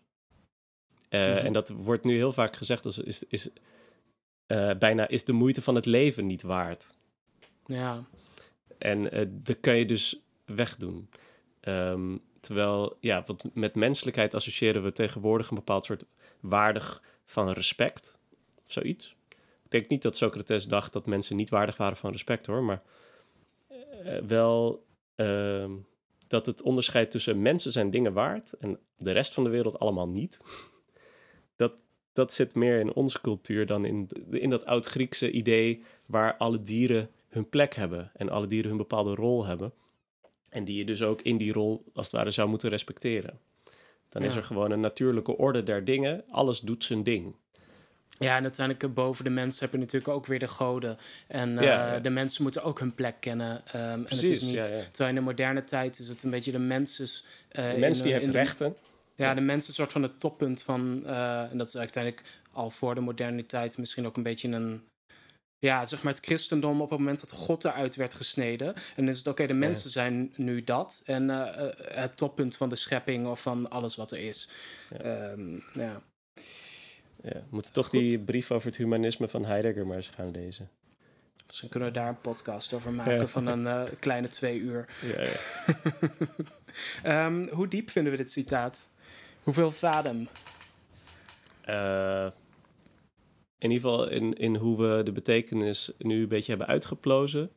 Eh, 1.10 1.28
Mhm. 1.28 1.46
En 1.46 1.54
dat 1.54 1.70
wordt 1.70 2.04
nu 2.04 2.16
heel 2.16 2.32
vaak 2.32 2.56
gezegd 2.56 2.86
als 2.86 3.00
is, 3.00 3.24
is 3.24 3.50
eh, 4.46 4.72
bijna 4.80 5.08
is 5.08 5.26
de 5.26 5.34
moeite 5.34 5.62
van 5.62 5.76
het 5.76 5.86
leven 5.86 6.26
niet 6.26 6.42
waard. 6.42 6.98
Ja, 7.66 8.04
En 8.78 9.12
eh 9.12 9.26
dat 9.30 9.60
kan 9.60 9.78
je 9.78 9.86
dus 9.86 10.20
wegdoen. 10.46 11.10
Ehm, 11.60 12.18
terwijl, 12.40 12.98
ja, 13.00 13.24
want 13.26 13.56
met 13.56 13.76
menselijkheid 13.76 14.34
associëren 14.34 14.84
we 14.84 14.92
tegenwoordig 14.92 15.50
een 15.50 15.56
bepaald 15.56 15.86
soort 15.86 16.06
waardig 16.40 17.02
van 17.26 17.52
respect. 17.52 18.20
Zoiets. 18.66 19.16
Ik 19.64 19.72
denk 19.72 19.90
niet 19.90 20.02
dat 20.02 20.18
Socrates 20.18 20.68
dacht 20.68 20.94
dat 20.94 21.06
mensen 21.06 21.36
niet 21.36 21.50
waardig 21.50 21.78
waren 21.78 21.98
van 21.98 22.12
respect 22.12 22.46
hoor, 22.46 22.64
maar 22.64 22.82
eh, 23.68 24.18
wel 24.18 24.86
ehm, 25.16 25.72
dat 26.28 26.46
het 26.46 26.62
onderscheid 26.62 27.12
tussen 27.12 27.42
mensen 27.42 27.72
zijn 27.72 27.90
dingen 27.90 28.14
waard 28.14 28.54
en 28.54 28.80
de 28.98 29.12
rest 29.12 29.34
van 29.34 29.44
de 29.44 29.50
wereld 29.50 29.80
allemaal 29.80 30.08
niet. 30.08 30.42
Dat, 31.56 31.74
dat 32.14 32.34
zit 32.34 32.56
meer 32.56 32.80
in 32.80 32.94
onze 32.94 33.22
cultuur 33.22 33.66
dan 33.66 33.86
in, 33.86 34.10
in 34.30 34.50
dat 34.50 34.66
oud-Griekse 34.66 35.32
idee 35.32 35.84
waar 36.08 36.38
alle 36.38 36.62
dieren 36.62 37.10
hun 37.28 37.50
plek 37.50 37.76
hebben 37.76 38.12
en 38.14 38.30
alle 38.30 38.48
dieren 38.48 38.70
hun 38.70 38.78
bepaalde 38.78 39.16
rol 39.16 39.46
hebben. 39.46 39.74
En 40.50 40.64
die 40.64 40.78
je 40.78 40.86
dus 40.86 41.04
ook 41.04 41.22
in 41.22 41.38
die 41.38 41.54
rol 41.54 41.84
als 41.94 42.06
het 42.06 42.16
ware 42.16 42.32
zou 42.32 42.50
moeten 42.50 42.70
respecteren. 42.70 43.40
Dan 44.10 44.24
is 44.24 44.36
er 44.36 44.44
gewoon 44.44 44.72
een 44.72 44.80
natuurlijke 44.80 45.38
orde 45.38 45.64
der 45.64 45.84
dingen. 45.86 46.24
Alles 46.30 46.60
doet 46.60 46.84
zijn 46.84 47.04
ding. 47.04 47.36
Ja, 48.20 48.36
en 48.36 48.44
uiteindelijk 48.44 48.86
eh, 48.86 48.94
boven 48.94 49.24
de 49.24 49.30
mensen 49.30 49.64
heb 49.64 49.72
je 49.72 49.78
natuurlijk 49.78 50.14
ook 50.14 50.26
weer 50.26 50.40
de 50.40 50.48
goden. 50.48 50.98
En 51.28 51.58
eh, 51.58 51.64
ja. 51.64 52.00
de 52.00 52.10
mensen 52.10 52.44
moeten 52.44 52.64
ook 52.64 52.80
hun 52.80 52.96
plek 52.96 53.16
kennen. 53.20 53.62
Ehm, 53.66 53.78
en 53.82 54.02
het 54.04 54.12
is 54.12 54.20
Precies, 54.20 54.42
niet. 54.42 54.64
Terwijl 54.64 55.10
in 55.10 55.16
de 55.16 55.22
moderne 55.22 55.64
tijd 55.64 56.00
is 56.00 56.08
het 56.08 56.24
een 56.24 56.30
beetje 56.30 56.52
de 56.52 56.60
mens 56.60 57.00
is... 57.00 57.26
eh, 57.50 57.72
De 57.72 57.78
mens 57.78 57.98
in, 57.98 58.04
die 58.04 58.14
heeft 58.14 58.28
rechten. 58.28 58.76
Ja, 59.16 59.34
de 59.34 59.42
mens 59.42 59.62
is 59.62 59.68
een 59.68 59.74
soort 59.74 59.92
van 59.92 60.04
het 60.04 60.20
toppunt 60.20 60.62
van... 60.64 61.06
en 61.52 61.58
dat 61.58 61.68
is 61.68 61.78
uiteindelijk 61.78 62.24
al 62.52 62.70
voor 62.70 62.96
de 62.96 63.02
moderniteit 63.02 63.78
misschien 63.78 64.06
ook 64.06 64.18
een 64.18 64.24
beetje 64.24 64.48
een... 64.48 64.84
Ja, 65.60 65.86
zeg 65.86 66.04
maar 66.04 66.14
het 66.14 66.26
christendom 66.26 66.82
op 66.82 66.90
het 66.90 67.00
moment 67.00 67.20
dat 67.20 67.32
God 67.32 67.66
eruit 67.66 67.96
werd 67.96 68.14
gesneden. 68.14 68.76
En 68.76 68.82
dan 68.96 69.08
is 69.08 69.18
het 69.18 69.28
oké, 69.28 69.48
de 69.48 69.54
mensen 69.54 69.90
zijn 69.90 70.34
nu 70.36 70.64
dat. 70.64 71.02
En 71.06 71.30
eh, 71.30 71.66
eh, 71.66 71.74
het 71.80 72.18
toppunt 72.18 72.58
van 72.58 72.70
de 72.70 72.76
schepping 72.76 73.28
of 73.28 73.42
van 73.42 73.70
alles 73.70 73.96
wat 73.96 74.12
er 74.12 74.20
is. 74.20 74.50
Ja. 74.90 74.98
Ehm, 74.98 75.54
ja. 75.74 76.02
Ja, 77.24 77.34
we 77.34 77.44
moeten 77.50 77.74
toch 77.74 77.88
Goed. 77.88 78.00
die 78.00 78.20
brief 78.20 78.52
over 78.52 78.68
het 78.68 78.78
humanisme 78.78 79.28
van 79.28 79.46
Heidegger 79.46 79.88
maar 79.88 79.96
eens 79.96 80.12
gaan 80.16 80.32
lezen. 80.32 80.70
Misschien 81.46 81.70
kunnen 81.70 81.90
we 81.90 81.96
daar 81.96 82.08
een 82.08 82.22
podcast 82.22 82.74
over 82.74 82.94
maken 82.94 83.30
van 83.30 83.48
een 83.48 83.68
eh, 83.68 83.92
kleine 84.00 84.28
twee 84.28 84.60
uur. 84.60 84.86
Ja, 85.02 85.22
ja. 85.22 85.32
Ehm, 87.26 87.48
hoe 87.48 87.68
diep 87.68 87.90
vinden 87.90 88.12
we 88.12 88.18
dit 88.18 88.32
citaat? 88.32 88.88
Hoeveel 89.44 89.72
vadem? 89.72 90.28
Eh, 91.62 92.28
in 93.60 93.72
ieder 93.72 93.90
geval 93.90 94.10
in, 94.10 94.34
in 94.34 94.56
hoe 94.56 94.78
we 94.78 95.04
de 95.04 95.12
betekenis 95.12 95.92
nu 95.98 96.22
een 96.22 96.28
beetje 96.28 96.50
hebben 96.50 96.68
uitgeplozen, 96.68 97.52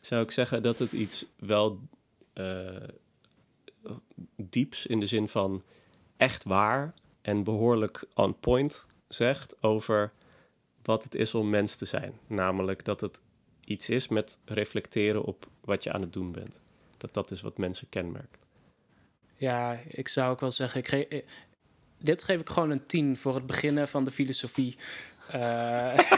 zou 0.00 0.22
ik 0.22 0.30
zeggen 0.30 0.62
dat 0.62 0.78
het 0.78 0.92
iets 0.92 1.26
wel 1.36 1.80
eh, 2.32 2.76
dieps 4.36 4.86
in 4.86 5.00
de 5.00 5.06
zin 5.06 5.28
van 5.28 5.62
echt 6.16 6.44
waar 6.44 6.94
en 7.22 7.44
behoorlijk 7.44 8.04
on 8.14 8.38
point 8.38 8.86
zegt 9.08 9.62
over 9.62 10.12
wat 10.82 11.02
het 11.02 11.14
is 11.14 11.34
om 11.34 11.50
mens 11.50 11.76
te 11.76 11.84
zijn. 11.84 12.18
Namelijk 12.26 12.84
dat 12.84 13.00
het 13.00 13.20
iets 13.64 13.88
is 13.88 14.08
met 14.08 14.38
reflecteren 14.44 15.24
op 15.24 15.46
wat 15.60 15.82
je 15.82 15.92
aan 15.92 16.00
het 16.00 16.12
doen 16.12 16.32
bent. 16.32 16.60
Dat 16.96 17.14
dat 17.14 17.30
is 17.30 17.40
wat 17.40 17.58
mensen 17.58 17.88
kenmerkt. 17.88 18.46
Ja, 19.36 19.80
ik 19.88 20.08
zou 20.08 20.30
ook 20.30 20.40
wel 20.40 20.50
zeggen, 20.50 20.80
ik 20.80 20.90
eh, 20.90 21.22
dit 21.98 22.22
geef 22.22 22.40
ik 22.40 22.48
gewoon 22.48 22.70
een 22.70 22.86
10 22.86 23.16
voor 23.16 23.34
het 23.34 23.46
beginnen 23.46 23.88
van 23.88 24.04
de 24.04 24.10
filosofie. 24.10 24.76
Eh, 25.32 25.98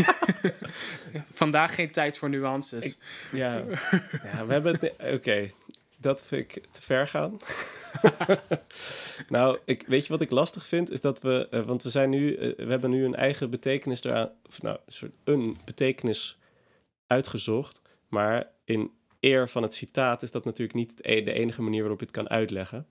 vandaag 1.43 1.75
geen 1.75 1.91
tijd 1.91 2.19
voor 2.19 2.31
nuances. 2.31 2.85
Ik- 2.85 2.97
Ja, 3.33 3.65
ja 4.33 4.47
we 4.47 4.53
hebben 4.53 4.79
het... 4.81 4.97
Oké, 5.15 5.51
dat 5.99 6.25
vind 6.25 6.57
ik 6.57 6.63
te 6.73 6.83
ver 6.83 7.09
gaan. 7.09 7.37
nou, 9.29 9.59
ik, 9.65 9.85
weet 9.87 10.03
je 10.07 10.13
wat 10.13 10.21
ik 10.21 10.31
lastig 10.31 10.67
vind? 10.67 10.91
Is 10.91 11.01
dat 11.01 11.21
we... 11.23 11.49
eh, 11.51 11.63
want 11.65 11.83
we 11.83 11.91
zijn 11.91 12.11
nu... 12.11 12.35
eh, 12.35 12.57
we 12.57 12.71
hebben 12.71 12.91
nu 12.91 13.05
een 13.05 13.15
eigen 13.15 13.51
betekenis 13.51 14.05
eraan... 14.05 14.31
Of 14.49 14.63
nou, 14.63 14.79
een 14.87 14.93
soort 14.93 15.13
een 15.25 15.59
betekenis 15.65 16.39
uitgezocht. 17.07 17.81
Maar 18.09 18.47
in 18.65 18.91
eer 19.21 19.49
van 19.49 19.63
het 19.63 19.75
citaat 19.75 20.23
is 20.23 20.31
dat 20.31 20.45
natuurlijk 20.45 20.79
niet 20.79 20.93
e- 21.01 21.23
de 21.23 21.33
enige 21.33 21.63
manier 21.63 21.81
waarop 21.81 21.99
je 22.01 22.05
het 22.07 22.15
kan 22.15 22.29
uitleggen. 22.31 22.87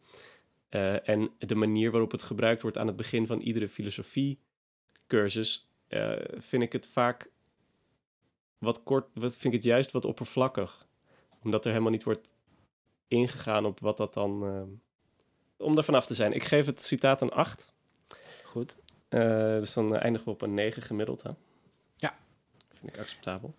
En 1.03 1.29
de 1.37 1.55
manier 1.55 1.91
waarop 1.91 2.11
het 2.11 2.21
gebruikt 2.21 2.61
wordt 2.61 2.77
aan 2.77 2.87
het 2.87 2.95
begin 2.95 3.27
van 3.27 3.39
iedere 3.39 3.69
filosofiecursus... 3.69 5.69
eh 5.91 6.39
vind 6.39 6.63
ik 6.63 6.71
het 6.73 6.87
vaak 6.87 7.29
wat 8.57 8.83
kort, 8.83 9.07
wat 9.13 9.31
vind 9.31 9.53
ik 9.53 9.59
het 9.59 9.63
juist 9.63 9.91
wat 9.91 10.05
oppervlakkig. 10.05 10.87
Omdat 11.43 11.65
er 11.65 11.71
helemaal 11.71 11.91
niet 11.91 12.03
wordt 12.03 12.29
ingegaan 13.07 13.65
op 13.65 13.79
wat 13.79 13.97
dat 13.97 14.13
dan. 14.13 14.45
eh, 14.45 14.61
om 15.65 15.77
er 15.77 15.83
vanaf 15.83 16.05
te 16.05 16.15
zijn. 16.15 16.33
Ik 16.33 16.43
geef 16.43 16.65
het 16.65 16.81
citaat 16.83 17.21
een 17.21 17.31
8. 17.31 17.73
Goed. 18.43 18.77
Eh, 19.09 19.19
dus 19.37 19.73
dan 19.73 19.95
eindigen 19.95 20.27
we 20.27 20.33
op 20.33 20.41
een 20.41 20.53
9 20.53 20.81
gemiddeld. 20.81 21.23
Hè? 21.23 21.29
Ja. 21.95 22.17
Vind 22.73 22.93
ik 22.93 22.99
acceptabel. 22.99 23.53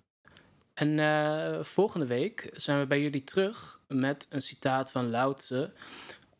En 0.74 1.66
volgende 1.66 2.06
week 2.06 2.50
zijn 2.52 2.78
we 2.78 2.86
bij 2.86 3.00
jullie 3.00 3.24
terug 3.24 3.80
met 3.88 4.26
een 4.30 4.40
citaat 4.42 4.92
van 4.92 5.10
Lao 5.10 5.34
Tse. 5.34 5.72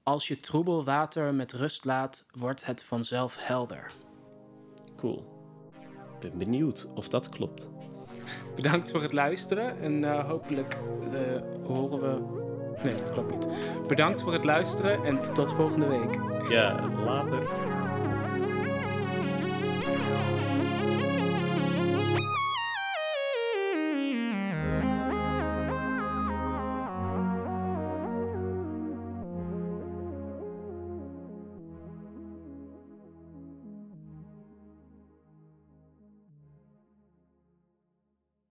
Als 0.03 0.29
je 0.29 0.41
troebel 0.41 0.85
water 0.85 1.35
met 1.35 1.53
rust 1.53 1.85
laat, 1.85 2.27
wordt 2.31 2.67
het 2.67 2.85
vanzelf 2.85 3.37
helder. 3.39 3.93
Cool. 4.97 5.32
Ben 6.23 6.39
benieuwd 6.39 6.87
of 6.95 7.09
dat 7.09 7.29
klopt. 7.29 7.71
Bedankt 8.55 8.91
voor 8.91 9.03
het 9.03 9.13
luisteren 9.13 9.81
en 9.81 10.05
eh, 10.05 10.29
hopelijk 10.29 10.77
eh, 11.13 11.43
horen 11.67 12.01
we. 12.01 12.41
Nee, 12.83 12.97
dat 12.97 13.13
klopt 13.13 13.31
niet. 13.31 13.49
Bedankt 13.89 14.23
voor 14.23 14.33
het 14.33 14.45
luisteren 14.45 15.05
en 15.05 15.35
tot 15.35 15.53
volgende 15.53 15.87
week. 15.87 16.19
Ja, 16.49 16.89
later. 17.05 17.43